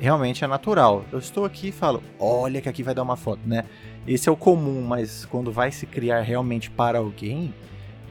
[0.00, 1.04] realmente é natural.
[1.12, 3.64] Eu estou aqui e falo, olha que aqui vai dar uma foto, né?
[4.06, 7.54] Esse é o comum, mas quando vai se criar realmente para alguém,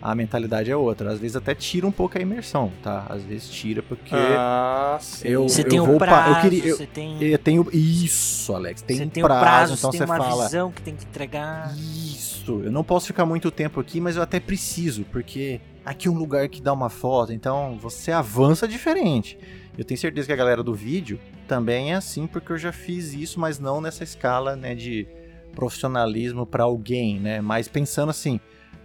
[0.06, 1.12] a mentalidade é outra.
[1.14, 3.06] Às vezes até tira um pouco a imersão, tá?
[3.10, 5.30] Às vezes tira porque Ah, sim.
[5.30, 8.54] eu- Você tem um vou pa- prazo, eu queria- eu- você tem, eu tenho isso,
[8.54, 10.72] Alex, tem você um tem um prazo, prazo, então você você tem uma fala visão
[10.72, 11.74] que tem que entregar.
[11.78, 16.12] isso, eu não posso ficar muito tempo aqui, mas eu até preciso, porque aqui é
[16.12, 19.38] um lugar que dá uma foto, então você avança diferente.
[19.78, 23.14] Eu tenho certeza que a galera do vídeo também é assim, porque eu já fiz
[23.14, 25.08] isso, mas não nessa escala, né, de
[25.56, 28.40] profissionalismo pra alguém, né, mas pensando assim,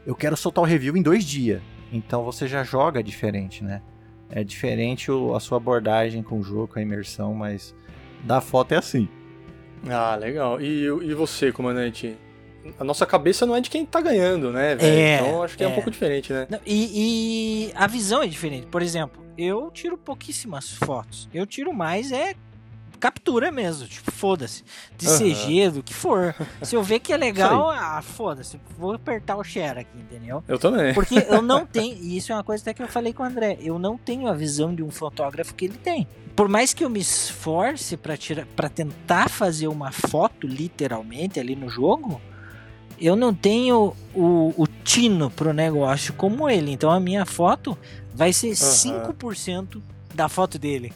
[0.08, 1.60] eu quero soltar o review em dois dias,
[1.92, 3.82] então você já joga diferente, né.
[4.30, 7.74] É diferente a sua abordagem com o jogo, com a imersão, mas
[8.24, 9.06] da foto é assim.
[9.86, 10.62] Ah, legal.
[10.62, 12.16] E, e você, comandante?
[12.78, 14.78] A nossa cabeça não é de quem tá ganhando, né?
[14.80, 15.68] É, então acho que é.
[15.68, 15.74] um é.
[15.74, 16.46] pouco diferente, né?
[16.48, 18.66] Não, e, e a visão é diferente.
[18.66, 21.28] Por exemplo, eu tiro pouquíssimas fotos.
[21.34, 22.34] Eu tiro mais é
[22.98, 23.86] captura mesmo.
[23.86, 24.64] Tipo, foda-se.
[24.96, 25.06] De.
[25.06, 26.34] CG, do que for.
[26.62, 28.60] Se eu ver que é legal, ah, foda-se.
[28.78, 30.42] Vou apertar o share aqui, entendeu?
[30.46, 30.92] Eu também.
[30.94, 33.26] Porque eu não tenho, e isso é uma coisa até que eu falei com o
[33.26, 36.06] André, eu não tenho a visão de um fotógrafo que ele tem.
[36.34, 41.56] Por mais que eu me esforce para tirar, para tentar fazer uma foto literalmente ali
[41.56, 42.20] no jogo,
[43.00, 46.72] eu não tenho o, o tino pro negócio como ele.
[46.72, 47.76] Então a minha foto
[48.14, 49.80] vai ser 5%
[50.18, 50.92] da foto dele.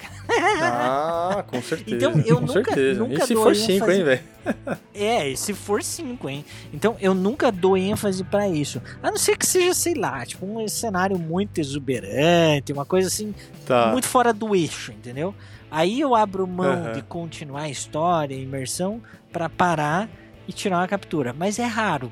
[0.60, 1.96] Ah, com certeza.
[1.96, 3.00] Então, eu com nunca- certeza.
[3.00, 4.22] nunca e se dou for 5, ênfase- hein, velho?
[4.94, 6.44] É, e se for 5, hein?
[6.72, 8.82] Então eu nunca dou ênfase pra isso.
[9.02, 13.32] A não ser que seja, sei lá, tipo um cenário muito exuberante, uma coisa assim,
[13.64, 13.92] Tá.
[13.92, 15.32] muito fora do eixo, entendeu?
[15.70, 16.92] Aí eu abro mão Aham.
[16.92, 19.00] de continuar a história, a imersão,
[19.32, 20.08] pra parar
[20.46, 21.32] e tirar uma captura.
[21.32, 22.10] Mas é raro.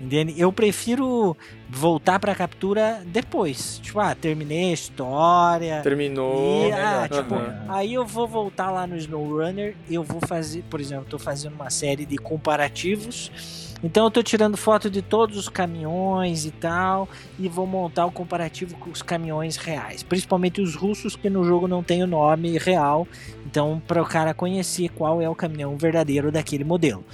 [0.00, 0.34] Entende?
[0.36, 1.36] Eu prefiro
[1.68, 3.78] voltar pra captura depois.
[3.78, 5.80] Tipo, ah, terminei a história.
[5.82, 6.68] Terminou.
[6.68, 7.34] E, ah, tipo,
[7.68, 11.70] aí eu vou voltar lá no SnowRunner, eu vou fazer, por exemplo, tô fazendo uma
[11.70, 13.64] série de comparativos.
[13.84, 17.06] Então eu tô tirando foto de todos os caminhões e tal,
[17.38, 21.68] e vou montar o comparativo com os caminhões reais, principalmente os russos que no jogo
[21.68, 23.06] não tem o nome real.
[23.44, 27.04] Então, para o cara conhecer qual é o caminhão verdadeiro daquele modelo.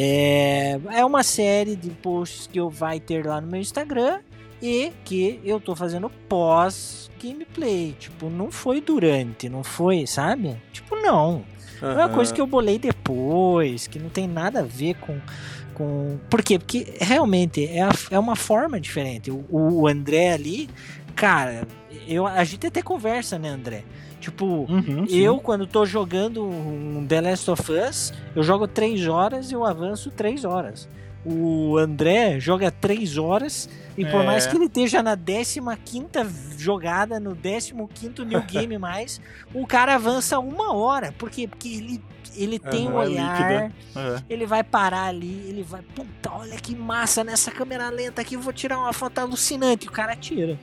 [0.00, 4.20] É, é uma série de posts que eu vai ter lá no meu Instagram
[4.62, 7.96] e que eu tô fazendo pós gameplay.
[7.98, 10.56] Tipo, não foi durante, não foi, sabe?
[10.72, 11.42] Tipo, não.
[11.82, 15.18] É uma coisa que eu bolei depois, que não tem nada a ver com.
[15.74, 16.18] com...
[16.30, 16.58] Por quê?
[16.58, 19.30] Porque realmente é, a- é uma forma diferente.
[19.30, 20.68] O, o André ali,
[21.14, 21.66] cara,
[22.06, 23.84] eu, a gente até conversa, né, André?
[24.20, 29.50] Tipo, Uhum, eu, quando tô jogando um The Last of Us, eu jogo 3 horas
[29.50, 30.88] e eu avanço 3 horas.
[31.24, 34.24] O André joga 3 horas e por É.
[34.26, 35.60] mais que ele esteja na 15
[36.56, 37.74] jogada, no 15
[38.24, 39.20] New Game mais,
[39.54, 41.12] o cara avança uma hora.
[41.18, 41.46] Por quê?
[41.46, 42.02] Porque ele,
[42.36, 43.74] ele tem um Aham, é olhar, líquida.
[43.96, 44.22] É.
[44.32, 48.40] ele vai parar ali, ele vai, puta, olha que massa nessa câmera lenta aqui, eu
[48.40, 49.86] vou tirar uma foto alucinante.
[49.86, 50.58] E o cara tira.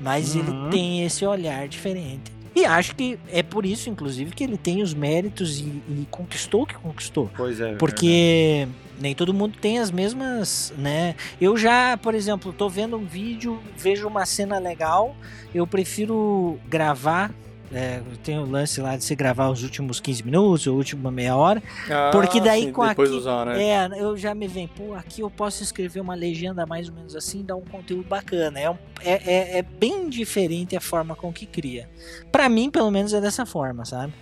[0.00, 0.40] Mas Uhum.
[0.40, 2.32] ele tem esse olhar diferente.
[2.54, 6.62] E acho que é por isso, inclusive, que ele tem os méritos e, e conquistou
[6.62, 7.30] o que conquistou.
[7.36, 7.74] Pois é.
[7.74, 8.68] Porque
[9.00, 11.16] nem todo mundo tem as mesmas, né?
[11.40, 15.16] Eu já, por exemplo, tô vendo um vídeo, vejo uma cena legal,
[15.54, 17.32] eu prefiro gravar.
[17.74, 21.10] É, tem o lance lá de você gravar os últimos 15 minutos, ou a última
[21.10, 21.60] meia hora.
[21.90, 23.62] Ah, Porque daí sim, com depois aqui- usar, né?
[23.62, 27.16] É, eu já me vem, pô, aqui eu posso escrever uma legenda mais ou menos
[27.16, 28.60] assim, dar um conteúdo bacana.
[28.60, 31.88] É, um- é, é, é bem diferente a forma com que cria.
[32.30, 34.12] Pra mim, pelo menos, é dessa forma, sabe?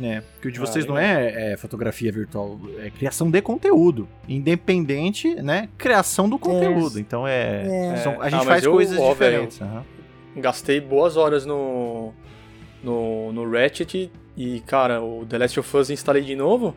[0.00, 1.12] É, porque o de Ah, vocês não legal.
[1.20, 4.08] é, é fotografia virtual, é criação de conteúdo.
[4.26, 5.68] Independente, né?
[5.76, 6.98] Criação do conteúdo.
[6.98, 7.92] Então é.
[7.92, 7.96] É.
[7.98, 9.60] são- a Ah, gente mas faz eu- coisas ó, diferentes.
[9.60, 9.84] aham.
[10.36, 12.12] Gastei boas horas no,
[12.82, 16.74] no, no Ratchet e, cara, o The Last of Us instalei de novo.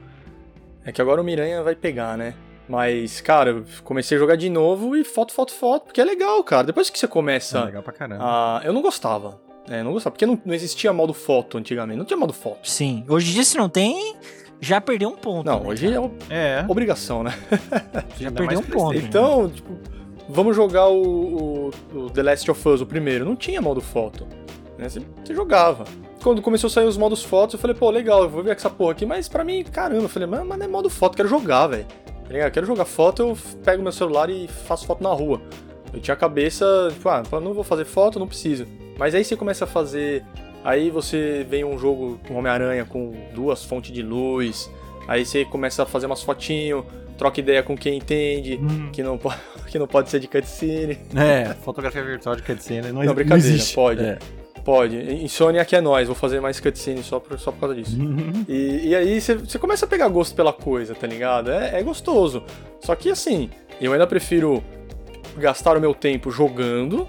[0.83, 2.35] É que agora o Miranha vai pegar, né?
[2.67, 6.43] Mas, cara, eu comecei a jogar de novo e foto, foto, foto, porque é legal,
[6.43, 6.63] cara.
[6.63, 8.23] Depois que você É começa legal pra caramba.
[8.23, 8.61] a...
[8.63, 9.39] Eu não gostava.
[9.69, 11.97] É, não gostava, porque não, não existia modo foto antigamente.
[11.97, 12.67] Não tinha modo foto.
[12.69, 13.03] Sim.
[13.07, 14.15] Hoje em dia, se não tem,
[14.59, 15.45] já perdeu um ponto.
[15.45, 16.11] Não, né, hoje cara?
[16.29, 16.65] é É.
[16.67, 17.33] obrigação, né?
[18.19, 18.89] já ainda perdeu um ponto.
[18.89, 19.07] PlayStation.
[19.07, 19.73] Então, tipo,
[20.29, 23.25] vamos jogar o, o- o The Last of Us, o primeiro.
[23.25, 24.27] Não tinha modo foto.
[24.77, 24.89] Né?
[24.89, 25.85] Você, você jogava.
[26.23, 28.69] Quando começou a sair os modos fotos, eu falei, pô, legal, eu vou ver essa
[28.69, 31.29] porra aqui, mas pra mim, caramba, eu falei, mas, mas não é modo foto, quero
[31.29, 31.85] jogar, velho.
[32.27, 35.39] Tá quero jogar foto, eu pego meu celular e faço foto na rua.
[35.93, 38.65] Eu tinha a cabeça, tipo, ah, não vou fazer foto, não preciso.
[38.97, 40.23] Mas aí você começa a fazer.
[40.63, 44.69] Aí você vem um jogo com Homem-Aranha com duas fontes de luz.
[45.07, 46.83] Aí você começa a fazer umas fotinhos,
[47.19, 48.89] troca ideia com quem entende, Hum.
[48.91, 49.31] que não, po-
[49.69, 50.97] que não pode ser de cutscene.
[51.15, 53.75] É, fotografia virtual de cutscene não, Não, brincadeira, existe.
[53.75, 54.03] pode.
[54.03, 54.17] É.
[54.65, 54.97] Pode.
[55.23, 57.95] Insônia aqui é nós, vou fazer mais cutscene só por, só por causa disso.
[58.49, 61.51] E, e aí você- começa a pegar gosto pela coisa, tá ligado?
[61.51, 62.43] É, é gostoso.
[62.81, 63.49] Só que assim,
[63.79, 64.63] eu ainda prefiro
[65.37, 67.07] gastar o meu tempo jogando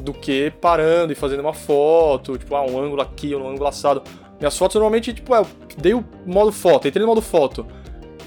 [0.00, 4.02] do que parando e fazendo uma foto, tipo, ah, um ângulo aqui, um ângulo assado.
[4.40, 7.66] Minhas fotos normalmente, tipo, é, eu dei o modo foto, entrei no modo foto.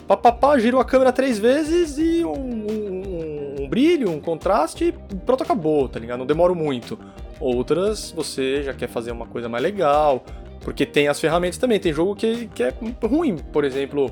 [0.08, 5.44] Papapá, giro a câmera três vezes e um, um- um brilho, um contraste, e pronto,
[5.44, 6.20] acabou, tá ligado?
[6.20, 6.98] Não demoro muito.
[7.40, 10.24] Outras, você já quer fazer uma coisa mais legal,
[10.62, 11.80] porque tem as ferramentas também.
[11.80, 14.12] Tem jogo que, que é ruim, por exemplo,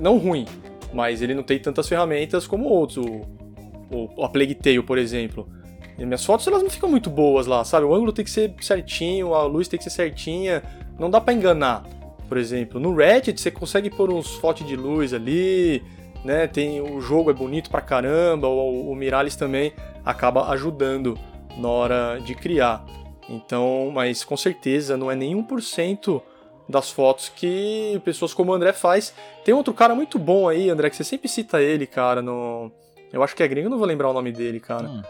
[0.00, 0.44] não ruim,
[0.92, 2.98] mas ele não tem tantas ferramentas como outros.
[2.98, 3.22] O,
[3.90, 5.48] o, a Plague Tale, por exemplo.
[5.98, 7.86] E minhas fotos elas não ficam muito boas lá, sabe?
[7.86, 10.62] O ângulo tem que ser certinho, a luz tem que ser certinha,
[10.98, 11.84] não dá pra enganar.
[12.28, 15.82] Por exemplo, no Reddit você consegue pôr uns fotos de luz ali,
[16.24, 16.46] né?
[16.46, 19.72] Tem o jogo é bonito pra caramba, o, o Miralles também
[20.04, 21.18] acaba ajudando
[21.56, 22.84] na hora de criar.
[23.28, 26.22] Então, mas com certeza não é nem 1%
[26.68, 29.14] das fotos que pessoas como o André faz.
[29.44, 32.70] Tem outro cara muito bom aí, André, que você sempre cita ele, cara, no
[33.12, 34.88] eu acho que é gringo, não vou lembrar o nome dele, cara.
[34.88, 35.02] Hum.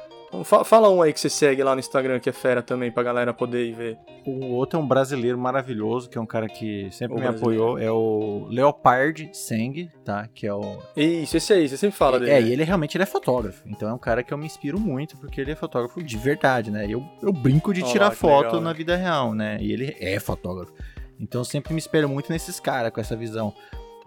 [0.45, 3.03] Fa- Fala um aí que você segue lá no Instagram, que é fera também, pra
[3.03, 3.99] galera poder ir ver.
[4.27, 7.63] O outro é um brasileiro maravilhoso, que é um cara que sempre O me brasileiro.
[7.65, 10.29] apoiou, é o Leopard Seng, tá?
[10.35, 10.79] Que é o.
[10.97, 12.31] Isso, esse aí, você sempre fala dele.
[12.33, 13.63] É, e ele realmente ele é fotógrafo.
[13.67, 16.71] Então é um cara que eu me inspiro muito, porque ele é fotógrafo de verdade,
[16.71, 16.87] né?
[16.89, 18.75] Eu, eu brinco de Olha tirar lá, foto legal, na né?
[18.77, 19.59] vida real, né?
[19.61, 20.73] E ele é fotógrafo.
[21.19, 23.53] Então eu sempre me espelho muito nesses caras com essa visão.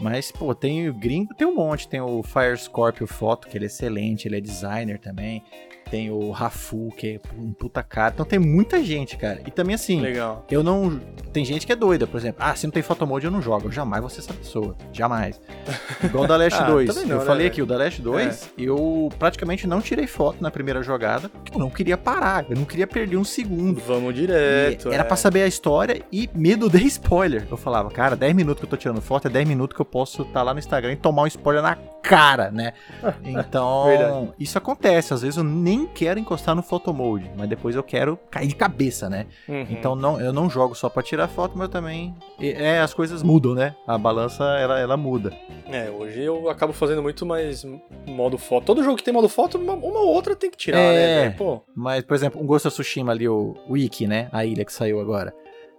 [0.02, 1.86] Mas, pô, tem o gringo, tem um monte.
[1.86, 5.44] Tem o Fire Scorpio Foto, que ele é excelente, ele é designer também.
[5.90, 8.12] Tem o Rafu, que é um puta cara.
[8.14, 9.42] Então tem muita gente, cara.
[9.46, 10.46] E também assim, Legal.
[10.50, 11.00] eu não.
[11.34, 12.42] Tem gente que é doida, por exemplo.
[12.44, 13.68] Ah, se não tem photomode, eu não jogo.
[13.68, 14.76] Eu jamais vou ser essa pessoa.
[14.92, 15.40] Jamais.
[16.04, 16.88] Igual o da Last Ah, 2.
[16.90, 17.52] também não, eu né, falei velho?
[17.52, 21.60] aqui, o da Last 2, eu praticamente não tirei foto na primeira jogada, porque eu
[21.60, 22.46] não queria parar.
[22.50, 23.80] Eu não queria perder um segundo.
[23.86, 24.92] Vamos E direto.
[24.92, 25.06] era é.
[25.06, 27.46] pra saber a história e medo de spoiler.
[27.50, 29.86] Eu falava, cara, 10 minutos que eu tô tirando foto é 10 minutos que eu
[29.86, 32.74] posso estar lá no Instagram e tomar um spoiler na cara, né?
[33.24, 35.14] Então, isso acontece.
[35.14, 39.10] Às vezes eu nem quero encostar no photomode, mas depois eu quero cair de cabeça,
[39.10, 39.26] né?
[39.48, 39.66] Uhum.
[39.70, 42.16] Então não, eu não jogo só pra tirar foto, mas eu também.
[42.40, 43.76] É, as coisas mudam, né?
[43.88, 45.34] A balança ela, ela muda.
[45.68, 47.66] É, hoje eu acabo fazendo muito mais
[48.08, 48.66] modo foto.
[48.66, 51.26] Todo jogo que tem modo foto, uma, uma ou outra tem que tirar, É.
[51.26, 51.30] né?
[51.32, 54.30] Pô, Mas, por exemplo, um Ghost of Tsushima ali, o Wiki, né?
[54.32, 55.34] A ilha que saiu agora.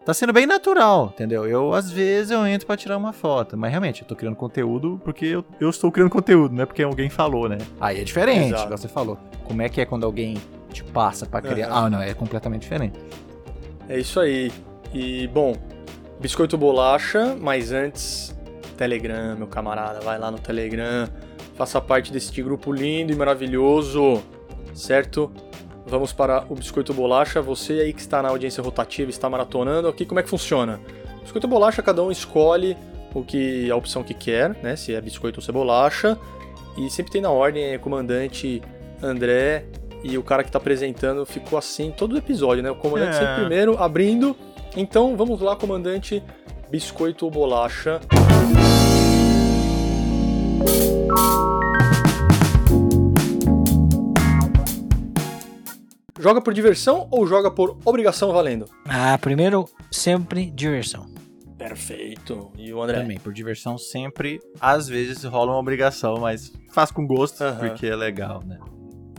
[0.05, 1.47] Tá sendo bem natural, entendeu?
[1.47, 3.57] Eu, às vezes, eu entro pra tirar uma foto.
[3.57, 6.83] Mas, realmente, eu tô criando conteúdo porque eu, eu estou criando conteúdo, não é porque
[6.83, 7.59] alguém falou, né?
[7.81, 8.65] Aí é diferente, Exato.
[8.65, 9.19] igual você falou.
[9.45, 10.37] Como é que é quando alguém
[10.73, 11.69] te passa pra criar...
[11.69, 11.87] Aham.
[11.87, 12.99] Ah, não, é completamente diferente.
[13.89, 14.51] é isso aí.
[14.93, 15.55] E, bom,
[16.19, 18.35] biscoito bolacha, mas antes,
[18.79, 20.01] Telegram, meu camarada.
[20.01, 21.07] Vai lá no Telegram,
[21.57, 24.23] faça parte deste grupo lindo e maravilhoso,
[24.75, 25.31] certo?
[25.87, 27.41] Vamos para o Biscoito Bolacha.
[27.43, 30.81] Você aí que está na audiência rotativa, está maratonando aqui, como é que funciona?
[31.23, 32.77] Biscoito Bolacha, cada um escolhe
[33.15, 34.77] o que a opção que quer, né?
[34.77, 36.17] Se é biscoito ou se é bolacha.
[36.79, 38.63] E sempre tem na ordem é, comandante
[39.03, 39.65] André
[40.03, 42.71] e o cara que tá apresentando ficou assim todo o episódio, né?
[42.71, 43.19] O comandante É.
[43.19, 44.37] sempre primeiro, abrindo.
[44.77, 46.23] Então vamos lá, comandante,
[46.71, 48.01] biscoito ou bolacha.
[56.21, 58.67] Joga por diversão ou joga por obrigação valendo?
[58.87, 61.07] Ah, primeiro, sempre diversão.
[61.57, 62.51] Perfeito.
[62.57, 63.01] E o André?
[63.01, 67.69] Também, por diversão, sempre, às vezes, rola uma obrigação, mas faz com gosto, Aham.
[67.69, 68.59] porque é legal, né?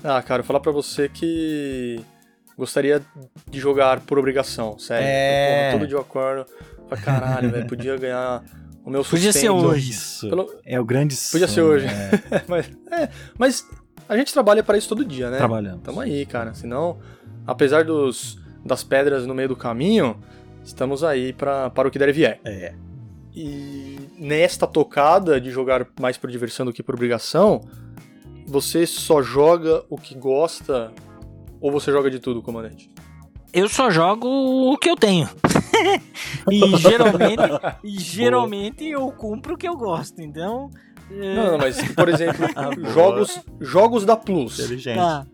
[0.04, 2.00] Ah, cara, eu vou falar pra você que
[2.58, 3.02] gostaria
[3.50, 5.06] de jogar por obrigação, sério.
[5.08, 5.70] É.
[5.70, 6.46] Porra, todo dia eu acordo,
[6.90, 8.44] fala, caralho, velho, podia ganhar
[8.84, 9.20] o meu sustento.
[9.20, 9.92] Podia ser hoje.
[9.92, 10.30] Isso.
[10.30, 11.86] Pelo- É o grande Podia ser sonho, hoje.
[11.86, 12.10] né?
[12.48, 13.66] mas, é, mas
[14.12, 15.38] a gente trabalha pra isso todo dia, né?
[15.38, 15.80] Trabalhando.
[15.80, 16.54] Tamo aí, cara.
[16.54, 16.98] Senão,
[17.48, 20.18] apesar dos, das pedras no meio do caminho,
[20.62, 22.42] estamos aí pra, para o que der e vier.
[22.44, 22.74] É.
[23.34, 27.62] E nesta tocada de jogar mais por diversão do que por obrigação,
[28.46, 30.92] você só joga o que gosta
[31.62, 32.92] ou você joga de tudo, comandante?
[33.54, 35.30] Eu só jogo o que eu tenho.
[36.52, 37.44] e geralmente,
[37.82, 40.22] e geralmente eu cumpro o que eu gosto.
[40.22, 40.70] Então.
[41.20, 44.98] É, Não, não, mas, por exemplo, Ah, jogos, jogos da Plus, Inteligente.
[44.98, 45.26] Tá.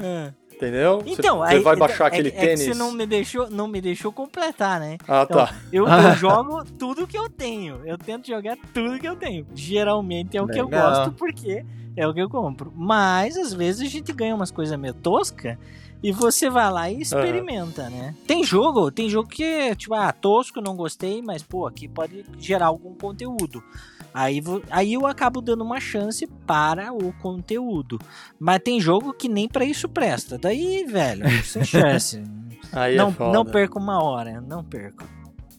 [0.00, 0.32] É.
[0.52, 1.00] entendeu?
[1.00, 2.60] Você- Então, você aí, vai baixar é, aquele que- é que tênis.
[2.64, 4.96] você não me deixou, não me deixou completar, né?
[5.06, 5.54] Ah, Então, tá.
[5.72, 7.80] Eu, eu jogo tudo que eu tenho.
[7.84, 9.46] Eu tento jogar tudo que eu tenho.
[9.54, 10.90] Geralmente é o que eu Legal.
[10.90, 11.64] gosto, porque
[11.96, 12.72] é o que eu compro.
[12.74, 15.58] Mas, às vezes, a gente ganha umas coisas meio tosca
[16.02, 18.14] e você vai lá e experimenta, né?
[18.26, 22.24] Tem jogo, tem jogo que é, tipo, ah, tosco, não gostei, mas, pô, aqui pode
[22.38, 23.62] gerar algum conteúdo.
[24.12, 24.40] Aí,
[24.70, 27.98] aí eu acabo dando uma chance para o conteúdo.
[28.38, 30.38] Mas tem jogo que nem pra isso presta.
[30.38, 32.22] Daí, velho, sem chance.
[32.96, 35.04] Não, é não perco uma hora, não perco.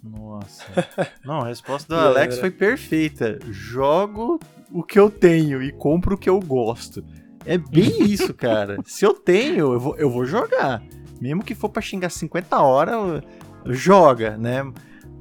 [0.05, 0.63] Nossa.
[1.25, 3.39] Não, a resposta do Alex foi perfeita.
[3.49, 4.39] Jogo
[4.71, 7.03] o que eu tenho e compro o que eu gosto.
[7.45, 8.77] É bem isso, cara.
[8.85, 10.83] Se eu tenho, eu vou, eu vou jogar.
[11.19, 13.23] Mesmo que for pra xingar 50 horas,
[13.67, 14.71] joga, né?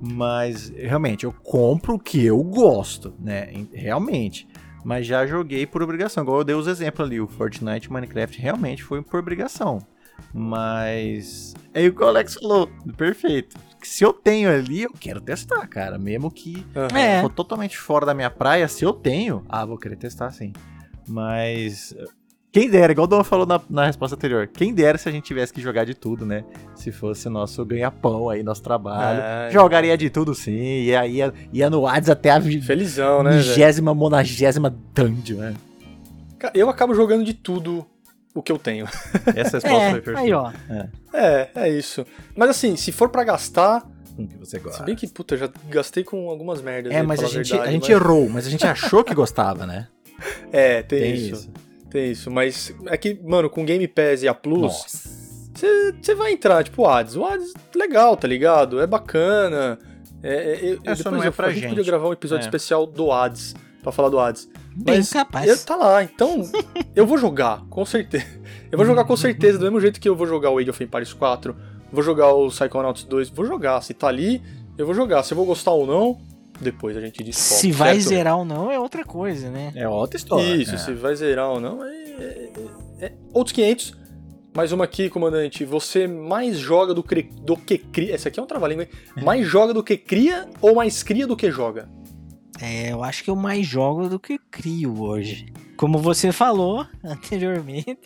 [0.01, 3.53] Mas realmente, eu compro o que eu gosto, né?
[3.72, 4.47] Realmente.
[4.85, 6.22] Mas já joguei por obrigação.
[6.22, 9.78] Igual eu dei os exemplos ali, o Fortnite e Minecraft realmente foi por obrigação.
[10.32, 11.55] Mas.
[11.72, 12.68] É o que o Alex falou.
[12.97, 13.57] Perfeito.
[13.87, 15.99] Se eu tenho ali, eu quero testar, cara.
[15.99, 16.99] Mesmo que Aham.
[16.99, 17.20] É.
[17.20, 20.53] for totalmente fora da minha praia, se eu tenho, ah, vou querer testar sim.
[21.07, 21.95] Mas.
[22.51, 25.24] Quem dera, igual o Dom falou na, na resposta anterior, quem dera se a gente
[25.24, 26.45] tivesse que jogar de tudo, né?
[26.76, 29.20] Se fosse nosso ganha-pão aí, nosso trabalho.
[29.20, 33.39] É, Jogaria de tudo sim, e aí ia, ia no Hades até a Felizão, né,
[33.39, 35.55] vigésima, monagésima dungeon, né?
[36.55, 37.85] Eu acabo jogando de tudo
[38.35, 38.87] o que eu tenho.
[39.37, 40.20] Essa resposta foi É, perfeita.
[40.20, 40.53] aí ó.
[41.12, 42.05] É, é isso.
[42.37, 43.82] Mas assim, se for pra gastar,
[44.16, 44.78] Com o que você gosta.
[44.78, 46.93] se bem que, puta, eu já gastei com algumas merdas.
[46.93, 49.14] É, aí, mas a gente, verdade, a gente mas- errou, mas a gente achou que
[49.14, 49.89] gostava, né?
[50.53, 51.51] É, tem, isso,
[51.91, 52.30] Tem isso.
[52.30, 55.09] Mas é que, mano, com Game Pass e a Plus, Nossa.
[56.01, 57.16] você vai entrar, tipo, o Hades.
[57.16, 58.80] O Hades, legal, tá ligado?
[58.80, 59.78] É bacana.
[60.22, 61.68] É, é, eu- É, só depois não é eu- pra a gente gente.
[61.70, 62.47] podia gravar um episódio É.
[62.47, 64.49] especial do Hades, pra falar do Hades.
[64.77, 65.49] Bem Mas capaz.
[65.49, 66.51] Eu, tá lá, então
[66.97, 68.27] eu vou jogar, com certeza.
[68.72, 70.83] Eu vou jogar com certeza, do mesmo jeito que eu vou jogar o Age of
[70.83, 71.55] Empires 4,
[71.93, 73.81] vou jogar o Psychonauts 2, vou jogar.
[73.83, 74.43] Se tá ali,
[74.77, 75.22] eu vou jogar.
[75.22, 76.18] Se eu vou gostar ou não,
[76.61, 77.61] depois a gente descobre.
[77.61, 78.09] Se vai certo?
[78.09, 79.72] zerar ou não é outra coisa, né?
[79.77, 80.57] É outra história.
[80.57, 80.79] Isso, é.
[80.79, 82.53] se vai zerar ou não, é, é-
[83.01, 83.95] é- é outros 500.
[84.57, 85.64] Mais uma aqui, comandante.
[85.64, 87.29] Você mais joga do, cri...
[87.43, 88.14] do que cria.
[88.14, 89.25] Essa aqui é um trava-língua, hein?
[89.25, 91.89] Mais joga do que cria ou mais cria do que joga?
[92.61, 95.47] É, eu acho que eu mais jogo do que crio hoje.
[95.77, 97.99] Como você falou anteriormente,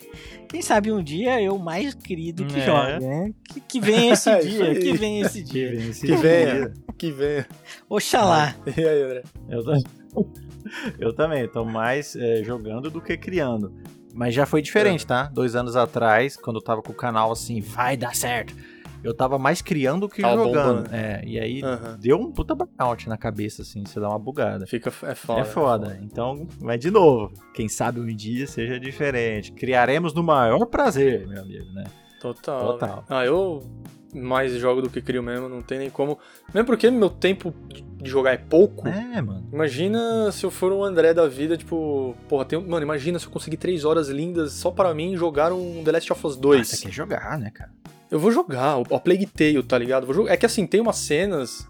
[0.49, 2.65] quem sabe um dia eu mais crio do que É.
[2.65, 3.31] jogo, né?
[3.47, 5.71] Que, que vem esse É dia, que vem esse dia.
[5.93, 7.47] Que venha, que venha.
[7.87, 8.55] Oxalá.
[8.75, 9.23] E aí, André?
[9.49, 9.63] Eu,
[10.99, 13.71] eu também, tô mais é, jogando do que criando.
[14.13, 15.23] Mas já foi diferente, tá?
[15.31, 18.55] Dois anos atrás, quando eu tava com o canal assim, vai dar certo.
[19.03, 20.77] Eu tava mais criando do que Tava jogando.
[20.83, 20.95] bombando.
[20.95, 21.97] É, e aí Aham.
[21.99, 24.67] deu um puta burnout na cabeça, assim, você dá uma bugada.
[24.67, 25.39] Fica, é foda.
[25.41, 25.99] é foda.
[26.03, 27.31] Então, vai de novo.
[27.53, 29.51] Quem sabe um dia seja diferente.
[29.53, 31.85] Criaremos no maior prazer, meu amigo, né?
[32.21, 32.73] Total.
[32.73, 32.97] Total.
[32.97, 33.03] né?
[33.09, 33.63] Ah, eu
[34.13, 36.17] mais jogo do que crio mesmo, não tem nem como.
[36.53, 38.87] Mesmo porque meu tempo de jogar é pouco.
[38.87, 39.47] É, mano.
[39.53, 43.25] Imagina se eu for um André da vida, tipo, porra, tem, um- mano, imagina se
[43.27, 46.41] eu conseguir três horas lindas só para mim jogar um The Last of Us Ah,
[46.41, 46.67] 2.
[46.67, 47.71] você quer jogar, né, cara?
[48.11, 50.05] Eu vou jogar, o, o Plague Tale, tá ligado?
[50.05, 50.33] Vou jogar.
[50.33, 51.67] É que assim, tem umas cenas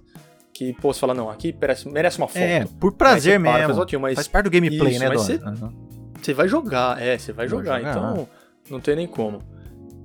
[0.53, 2.37] que, pô, você fala, não, aqui merece, merece uma foto.
[2.39, 3.85] É, por prazer você para, mesmo.
[3.85, 5.55] faz mas Faz parte do gameplay, Isso, né, mas Dona?
[5.55, 5.89] você-.
[6.21, 7.91] Você vai jogar, é, você vai jogar, jogar.
[7.91, 8.27] então
[8.69, 9.41] não tem nem como.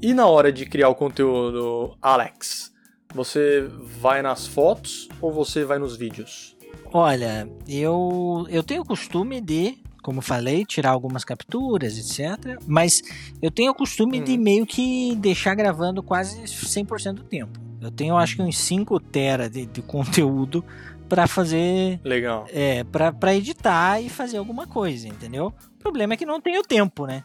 [0.01, 2.73] E na hora de criar o conteúdo, Alex,
[3.13, 3.67] você
[4.01, 6.57] vai nas fotos ou você vai nos vídeos?
[6.93, 12.59] Olha, eu, eu tenho o costume de, como falei, tirar algumas capturas, etc.
[12.67, 13.03] Mas
[13.41, 14.43] eu tenho o costume de Hum.
[14.43, 17.59] meio que deixar gravando quase 100% do tempo.
[17.81, 20.63] Eu tenho, acho que uns 5 tera de, de conteúdo
[21.09, 22.47] para fazer, Legal.
[22.53, 25.53] é, para editar e fazer alguma coisa, entendeu?
[25.77, 27.25] O problema é que não tenho tempo, né?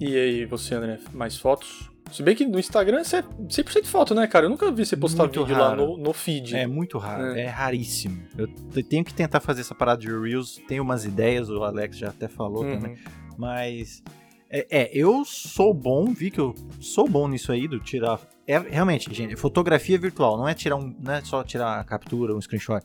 [0.00, 1.90] E aí, você, André, mais fotos?
[2.12, 4.46] Se bem que no Instagram você é 100% foto, né, cara?
[4.46, 5.86] Eu nunca vi você postar Muito vídeo lá raro.
[5.86, 6.56] no, no feed.
[6.56, 7.42] É muito raro, É.
[7.42, 7.46] é.
[7.46, 8.22] raríssimo.
[8.36, 8.48] Eu
[8.84, 12.26] tenho que tentar fazer essa parada de Reels, tenho umas ideias, o Alex já até
[12.28, 12.74] falou Uhum.
[12.80, 12.96] também,
[13.38, 14.02] mas
[14.50, 18.20] é, é, eu sou bom, vi que eu sou bom nisso aí, do tirar.
[18.46, 20.92] É, realmente, gente, fotografia virtual, não é tirar um.
[21.00, 22.82] Não é só tirar a captura, um screenshot.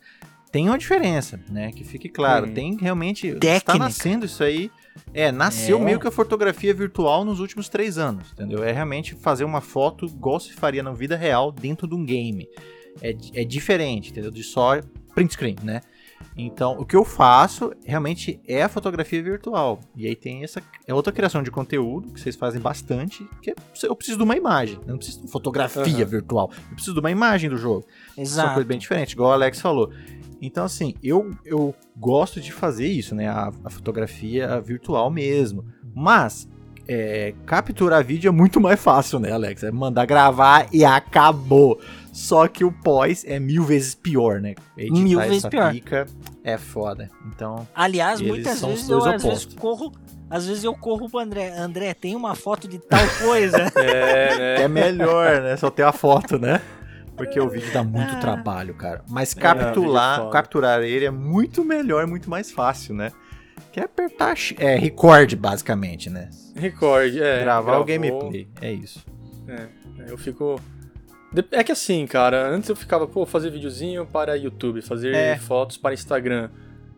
[0.56, 1.70] Tem uma diferença, né?
[1.70, 2.46] Que fique claro.
[2.46, 2.54] Uhum.
[2.54, 3.26] Tem realmente.
[3.26, 3.78] Está Técnica.
[3.78, 4.70] nascendo isso aí.
[5.12, 5.84] É, nasceu É.
[5.84, 8.64] meio que a fotografia virtual nos últimos três anos, entendeu?
[8.64, 12.48] É realmente fazer uma foto igual se faria na vida real dentro de um game.
[13.02, 14.30] É, é diferente, entendeu?
[14.30, 14.80] De só
[15.14, 15.82] print screen, né?
[16.34, 19.80] Então, o que eu faço realmente é a fotografia virtual.
[19.94, 23.54] E aí tem essa é outra criação de conteúdo que vocês fazem bastante, que é,
[23.82, 26.04] eu preciso de uma imagem, eu não preciso de uma fotografia Aham.
[26.06, 27.86] virtual, eu preciso de uma imagem do jogo.
[28.14, 28.48] São Exato.
[28.54, 29.92] coisas bem diferentes, igual o Alex falou.
[30.46, 33.28] Então, assim, eu, eu gosto de fazer isso, né?
[33.28, 35.64] A, a fotografia virtual mesmo.
[35.92, 36.48] Mas,
[36.86, 39.64] é, capturar vídeo é muito mais fácil, né, Alex?
[39.64, 41.80] É mandar gravar e acabou.
[42.12, 44.54] Só que o pós é mil vezes pior, né?
[44.78, 45.72] Editar Mil vezes essa pior.
[45.72, 46.06] pica
[46.44, 47.10] é foda.
[47.26, 49.92] Então, Aliás, muitas vezes eu às vezes corro,
[50.30, 51.48] às vezes eu corro pro André.
[51.58, 53.66] André, tem uma foto de tal coisa.
[53.76, 54.62] É, né?
[54.62, 55.56] é melhor, né?
[55.56, 56.62] Só ter a foto, né?
[57.16, 58.20] Porque o vídeo dá muito Ah.
[58.20, 59.02] trabalho, cara.
[59.08, 60.30] Mas é capturar, foda.
[60.32, 63.10] capturar ele é muito melhor, muito mais fácil, né?
[63.72, 64.34] Que é apertar.
[64.58, 66.28] É, record, basicamente, né?
[66.54, 67.40] Record, é.
[67.42, 67.84] Gravar o gravou.
[67.84, 68.48] gameplay.
[68.60, 69.04] É isso.
[69.48, 69.66] É,
[70.10, 70.60] eu fico.
[71.32, 75.36] De- É que assim, cara, antes eu ficava, pô, fazer videozinho para YouTube, fazer É.
[75.36, 76.50] fotos para Instagram.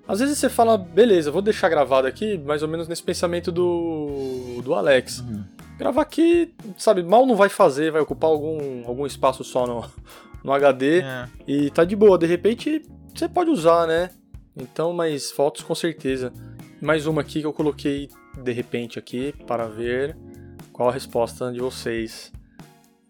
[0.06, 4.60] Às vezes você fala, beleza, vou deixar gravado aqui, mais ou menos nesse pensamento do,
[4.64, 5.18] do Alex.
[5.20, 5.44] Uhum.
[5.78, 9.84] Gravar aqui, sabe, mal não vai fazer, vai ocupar algum, algum espaço só no,
[10.42, 11.28] no HD É.
[11.46, 12.18] e tá de boa.
[12.18, 12.82] De repente,
[13.14, 14.10] você pode usar, né?
[14.56, 16.32] Então, mas fotos com certeza.
[16.80, 18.08] Mais uma aqui que eu coloquei
[18.42, 20.16] de repente aqui para ver
[20.72, 22.32] qual a resposta de vocês.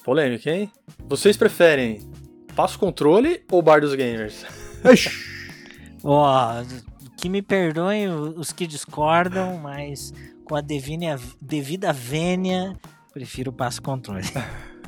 [0.04, 0.70] Polêmica, hein?
[1.06, 2.00] Vocês preferem
[2.56, 4.44] passo controle ou bar dos gamers?
[6.02, 6.62] Ó,
[7.16, 10.12] que me perdoem os que discordam, mas
[10.49, 12.74] com a devida vênia,
[13.12, 14.24] prefiro o passo controle.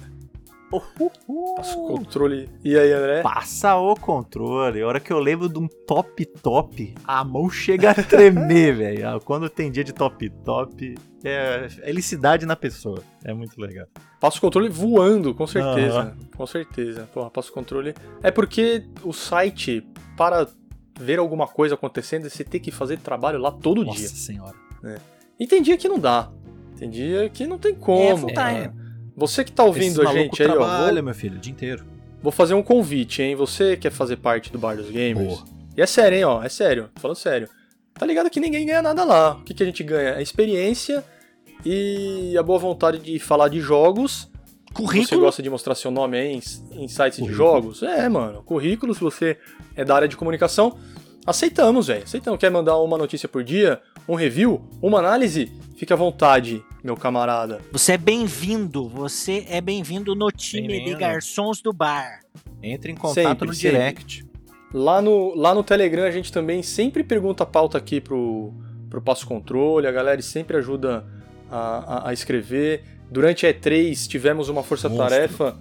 [1.57, 2.49] Passo controle.
[2.63, 3.23] E aí, André?
[3.23, 4.81] Passa o controle.
[4.81, 9.09] A hora que eu lembro de um top top, a mão chega a tremer, velho.
[9.09, 10.95] Ah, Quando tem dia de top top,
[11.25, 13.03] é felicidade na pessoa.
[13.25, 13.89] É muito legal.
[14.21, 16.17] Passo controle voando, com certeza.
[16.37, 17.09] Com certeza.
[17.13, 17.93] Porra, passo controle.
[18.23, 19.85] É porque o site,
[20.17, 20.47] para
[21.01, 24.09] ver alguma coisa acontecendo, você tem que fazer trabalho lá todo Nossa dia.
[24.09, 24.55] senhora.
[25.41, 26.31] E tem dia que não dá.
[26.79, 28.31] Tem dia que não tem como.
[28.31, 28.71] É time.
[29.17, 31.53] Você que tá ouvindo Esse a gente aí, ó, trabalha, vou, meu filho, o dia
[31.53, 31.85] inteiro.
[32.23, 33.35] vou fazer um convite, hein?
[33.35, 35.27] Você quer fazer parte do Bar dos Gamers?
[35.27, 35.45] Boa.
[35.77, 37.49] E é sério, hein, ó, é sério, tô falando sério.
[37.95, 39.33] Tá ligado que ninguém ganha nada lá.
[39.33, 40.15] O que, que a gente ganha?
[40.15, 41.05] A experiência
[41.65, 44.31] e a boa vontade de falar de jogos.
[44.69, 46.41] Você Currículo, gosta de mostrar seu nome aí em,
[46.83, 47.35] em sites de Currículo.
[47.35, 47.83] jogos?
[47.83, 48.43] É, mano.
[48.43, 49.37] Currículo, se você
[49.75, 50.79] é da área de comunicação,
[51.27, 52.05] aceitamos, velho.
[52.05, 52.39] Aceitamos.
[52.41, 55.53] Quer mandar uma notícia por dia, um review, uma análise?
[55.77, 56.63] Fique à vontade.
[56.83, 57.61] meu camarada.
[57.73, 60.99] Você é bem-vindo, você é bem-vindo no time de Bem-vindo.
[60.99, 62.21] garçons do bar.
[62.63, 63.79] Entre em contato Sempre, no sempre.
[63.79, 64.25] direct.
[64.73, 68.53] Lá no, lá no Telegram a gente também sempre pergunta a pauta aqui pro,
[68.89, 71.05] pro Passo Controle, a galera sempre ajuda
[71.51, 71.59] a,
[72.07, 72.85] a, a escrever.
[73.11, 75.59] Durante a E3 tivemos uma força-tarefa,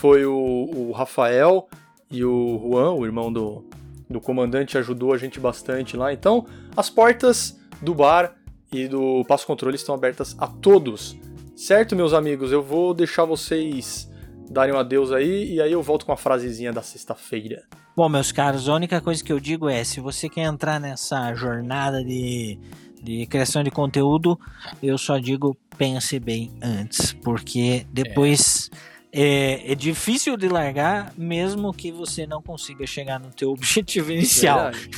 [0.00, 1.66] foi o, o Rafael
[2.10, 3.64] e o Juan, o irmão do,
[4.08, 6.12] do comandante, ajudou a gente bastante lá.
[6.12, 6.46] Então,
[6.76, 8.34] as portas do bar
[8.72, 11.16] e do Passo Controle estão abertas a todos.
[11.54, 12.52] Certo, meus amigos?
[12.52, 14.10] Eu vou deixar vocês
[14.50, 17.64] darem um adeus aí e aí eu volto com a frasezinha da sexta-feira.
[17.96, 21.34] Bom, meus caros, a única coisa que eu digo é: se você quer entrar nessa
[21.34, 22.58] jornada de,
[23.02, 24.38] de criação de conteúdo,
[24.82, 31.90] eu só digo pense bem antes, porque depois é, é difícil de largar, mesmo que
[31.92, 34.70] você não consiga chegar no teu objetivo inicial.
[34.72, 34.90] Verdade.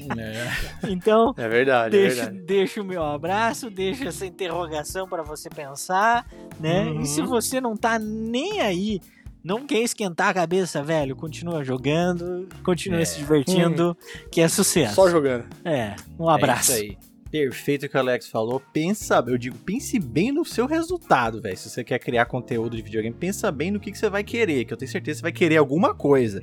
[0.88, 2.40] Então, É verdade, é deixa, verdade.
[2.46, 6.26] deixa o meu abraço, deixa essa interrogação para você pensar,
[6.58, 6.84] né?
[6.84, 7.00] Uhum.
[7.02, 9.00] E se você não tá nem aí,
[9.44, 13.04] não quer esquentar a cabeça, velho, continua jogando, continua É.
[13.04, 13.96] se divertindo,
[14.30, 14.94] que é sucesso.
[14.94, 15.44] Só jogando.
[15.64, 16.72] É, um abraço.
[16.72, 16.98] É isso aí.
[17.30, 18.60] Perfeito o que o Alex falou.
[18.72, 21.56] Pensa, eu digo, pense bem no seu resultado, velho.
[21.56, 24.64] Se você quer criar conteúdo de videogame, pensa bem no que, que você vai querer,
[24.64, 26.42] que eu tenho certeza que você vai querer alguma coisa.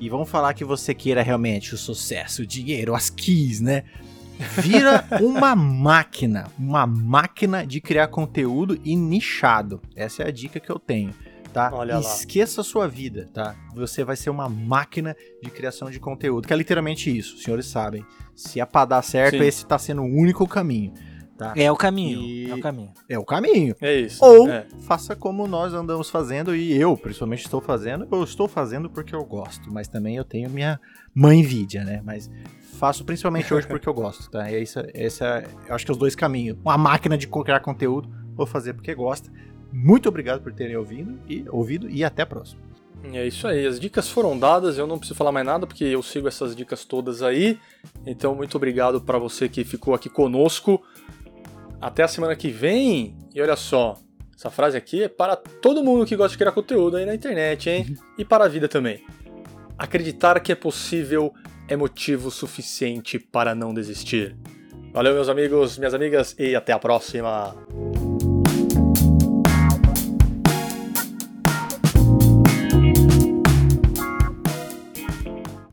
[0.00, 3.84] E vamos falar que você queira realmente o sucesso, o dinheiro, as keys, né?
[4.62, 9.80] Vira uma máquina, uma máquina de criar conteúdo e nichado.
[9.94, 11.12] Essa é a dica que eu tenho,
[11.54, 11.70] tá?
[11.72, 12.00] Olha lá.
[12.00, 13.54] Esqueça a sua vida, tá?
[13.74, 17.66] Você vai ser uma máquina de criação de conteúdo, que é literalmente isso, os senhores
[17.66, 18.04] sabem.
[18.34, 19.44] Se é pra dar certo, Sim.
[19.44, 20.92] esse tá sendo o único caminho,
[21.38, 21.52] tá?
[21.56, 22.92] É o caminho, E- é o caminho.
[23.08, 23.74] É o caminho.
[23.80, 24.24] É isso.
[24.24, 24.66] Ou É.
[24.80, 28.06] faça como nós andamos fazendo e eu, principalmente, estou fazendo.
[28.10, 30.80] Eu estou fazendo porque eu gosto, mas também eu tenho minha
[31.14, 32.02] mãe envidia, né?
[32.04, 32.28] Mas
[32.78, 34.50] faço principalmente hoje porque eu gosto, tá?
[34.50, 36.58] E é isso, esse é, eu acho que é os dois caminhos.
[36.64, 39.30] Uma máquina de criar conteúdo, vou fazer porque gosta.
[39.76, 42.62] Muito obrigado por terem ouvido e ouvido e até a próxima.
[43.12, 43.66] É isso aí.
[43.66, 46.84] As dicas foram dadas, eu não preciso falar mais nada porque eu sigo essas dicas
[46.84, 47.58] todas aí.
[48.06, 50.80] Então, muito obrigado para você que ficou aqui conosco.
[51.80, 53.18] Até a semana que vem.
[53.34, 53.98] E olha só,
[54.34, 57.68] essa frase aqui é para todo mundo que gosta de criar conteúdo aí na internet,
[57.68, 57.96] hein?
[58.16, 59.04] E para a vida também.
[59.76, 61.34] Acreditar que é possível
[61.68, 64.36] é motivo suficiente para não desistir.
[64.92, 67.56] Valeu, meus amigos, minhas amigas, e até a próxima.